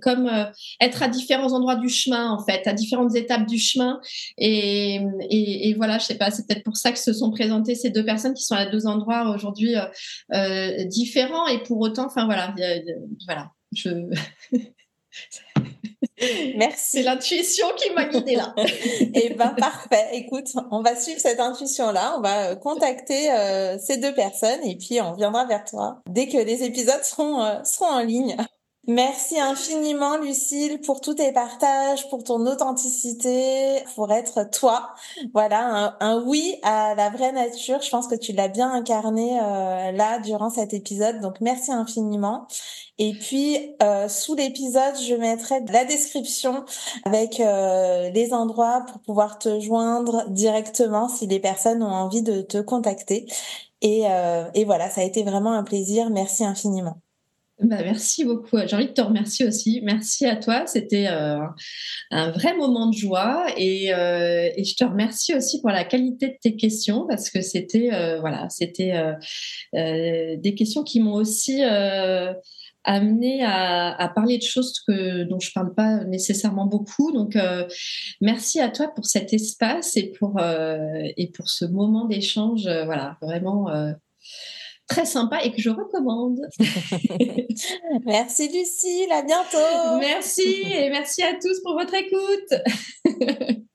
comme 0.01 0.27
euh, 0.27 0.45
être 0.81 1.03
à 1.03 1.09
différents 1.09 1.53
endroits 1.53 1.77
du 1.77 1.89
chemin, 1.89 2.31
en 2.31 2.45
fait, 2.45 2.67
à 2.67 2.73
différentes 2.73 3.15
étapes 3.15 3.47
du 3.47 3.59
chemin. 3.59 4.01
Et, 4.39 5.01
et, 5.31 5.75
voilà, 5.75 5.99
je 5.99 6.07
sais 6.07 6.17
pas, 6.17 6.31
c'est 6.31 6.47
peut-être 6.47 6.65
pour 6.65 6.77
ça 6.77 6.93
que 6.93 6.99
se 6.99 7.13
sont 7.13 7.31
présentées 7.31 7.75
ces 7.75 7.91
deux 7.91 8.05
personnes 8.05 8.35
qui 8.35 8.45
sont 8.45 8.55
à 8.55 8.67
deux 8.67 8.87
endroits 8.87 9.35
aujourd'hui 9.35 9.75
euh, 10.33 10.85
différents. 10.85 11.47
Et 11.47 11.63
pour 11.63 11.79
autant, 11.81 12.07
enfin, 12.07 12.25
voilà, 12.25 12.55
voilà, 13.27 13.51
je. 13.75 13.91
Merci. 16.57 16.99
C'est 16.99 17.03
l'intuition 17.03 17.67
qui 17.77 17.91
m'a 17.93 18.05
guidée 18.05 18.37
là. 18.37 18.55
Et 18.57 19.11
eh 19.15 19.35
ben 19.35 19.55
parfait. 19.59 20.09
Écoute, 20.13 20.49
on 20.71 20.83
va 20.83 20.97
suivre 20.97 21.21
cette 21.21 21.41
intuition 21.41 21.93
là. 21.93 22.15
On 22.19 22.21
va 22.21 22.51
euh, 22.51 22.57
contacter 22.57 23.31
euh, 23.33 23.79
ces 23.79 23.97
deux 23.97 24.15
personnes 24.15 24.63
et 24.65 24.77
puis 24.77 25.01
on 25.01 25.15
viendra 25.15 25.47
vers 25.47 25.65
toi 25.65 26.01
dès 26.09 26.29
que 26.29 26.39
les 26.39 26.63
épisodes 26.65 27.03
seront 27.03 27.43
euh, 27.43 27.65
seront 27.65 27.87
en 27.87 28.01
ligne. 28.01 28.37
Merci 28.89 29.39
infiniment, 29.39 30.17
Lucille, 30.17 30.81
pour 30.81 31.03
tous 31.03 31.15
tes 31.15 31.33
partages, 31.33 32.09
pour 32.09 32.25
ton 32.25 32.47
authenticité, 32.47 33.85
pour 33.95 34.11
être 34.11 34.51
toi. 34.51 34.95
Voilà, 35.35 35.97
un, 36.01 36.23
oui 36.23 36.57
à 36.63 36.95
la 36.95 37.11
vraie 37.11 37.31
nature. 37.33 37.83
Je 37.83 37.91
pense 37.91 38.09
que 38.09 38.15
tu 38.15 38.33
l'as 38.33 38.49
bien 38.49 38.73
incarné 38.73 39.39
euh, 39.39 39.93
là 39.93 40.19
durant 40.19 40.49
cet 40.51 40.73
épisode. 40.73 41.21
Donc, 41.21 41.41
merci 41.43 41.71
infiniment. 41.71 42.49
Et 42.99 43.13
puis, 43.13 43.77
euh, 43.83 44.09
sous 44.09 44.35
l'épisode, 44.35 44.97
je 44.99 45.15
mettrai 45.15 45.61
la 45.67 45.85
description 45.85 46.65
avec 47.05 47.39
euh, 47.39 48.11
les 48.11 48.33
endroits 48.33 48.87
pour 48.89 49.01
pouvoir 49.03 49.39
te 49.39 49.61
joindre 49.61 50.25
directement 50.31 51.09
si 51.09 51.27
les 51.27 51.39
personnes 51.39 51.83
ont 51.83 51.93
envie 51.93 52.23
de 52.23 52.41
te 52.41 52.59
contacter. 52.59 53.27
Et, 53.83 54.05
et 54.55 54.65
voilà, 54.65 54.91
ça 54.91 55.01
a 55.03 55.05
été 55.05 55.23
vraiment 55.23 55.53
un 55.53 55.63
plaisir. 55.65 56.11
Merci 56.11 56.45
infiniment. 56.45 56.97
Bah, 57.63 57.83
merci 57.83 58.25
beaucoup. 58.25 58.57
J'ai 58.67 58.75
envie 58.75 58.87
de 58.87 58.93
te 58.93 59.03
remercier 59.03 59.47
aussi. 59.47 59.81
Merci 59.83 60.25
à 60.25 60.37
toi. 60.37 60.67
C'était 60.67 61.09
euh, 61.09 61.39
un 62.11 62.31
vrai 62.31 62.57
moment 62.57 62.89
de 62.89 62.95
joie 62.95 63.47
et, 63.57 63.93
euh, 63.93 64.49
et, 64.57 64.65
je 64.65 64.75
te 64.77 64.85
remercie 64.85 65.35
aussi 65.35 65.61
pour 65.61 65.69
la 65.71 65.85
qualité 65.85 66.29
de 66.29 66.37
tes 66.41 66.57
questions 66.57 67.07
parce 67.07 67.29
que 67.29 67.43
c'était 67.43 67.93
euh, 67.93 68.19
voilà, 68.21 68.49
des 69.75 70.55
questions 70.57 70.85
qui 70.85 71.01
m'ont 71.01 71.15
aussi 71.15 71.63
amené 72.85 73.45
à, 73.45 74.11
parler 74.15 74.39
de 74.39 74.43
choses 74.43 74.83
dont 74.89 75.39
je 75.39 75.53
parle 75.53 75.75
pas 75.75 76.05
nécessairement 76.05 76.67
beaucoup. 76.67 77.13
Donc 77.13 77.37
merci 78.23 78.59
à 78.61 78.71
toi 78.71 78.89
pour 78.95 79.05
cet 79.05 79.35
espace 79.35 79.99
et 79.99 80.13
pour 80.19 80.41
et 80.41 81.31
pour 81.35 81.51
ce 81.51 81.67
moment 81.67 82.07
d'échange. 82.07 82.63
voilà, 82.63 83.19
vraiment 83.21 83.67
très 84.91 85.07
sympa 85.07 85.43
et 85.43 85.53
que 85.53 85.63
je 85.63 85.71
recommande. 85.71 86.41
merci 88.05 88.49
Lucille, 88.49 89.11
à 89.13 89.23
bientôt. 89.23 89.99
Merci 90.01 90.65
et 90.67 90.91
merci 90.91 91.23
à 91.23 91.35
tous 91.41 91.63
pour 91.63 91.75
votre 91.75 91.95
écoute. 91.95 92.53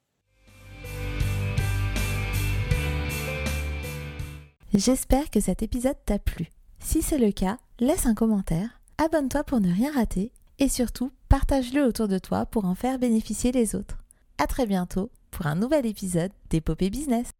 J'espère 4.73 5.29
que 5.29 5.39
cet 5.39 5.63
épisode 5.63 5.95
t'a 6.05 6.19
plu. 6.19 6.49
Si 6.79 7.01
c'est 7.01 7.17
le 7.17 7.31
cas, 7.31 7.57
laisse 7.79 8.05
un 8.05 8.13
commentaire, 8.13 8.81
abonne-toi 8.97 9.45
pour 9.45 9.61
ne 9.61 9.73
rien 9.73 9.93
rater 9.93 10.33
et 10.59 10.67
surtout 10.67 11.11
partage-le 11.29 11.85
autour 11.85 12.09
de 12.09 12.19
toi 12.19 12.45
pour 12.45 12.65
en 12.65 12.75
faire 12.75 12.99
bénéficier 12.99 13.53
les 13.53 13.73
autres. 13.73 14.03
À 14.37 14.47
très 14.47 14.65
bientôt 14.65 15.09
pour 15.31 15.47
un 15.47 15.55
nouvel 15.55 15.85
épisode 15.85 16.31
d'Épopée 16.49 16.89
Business. 16.89 17.31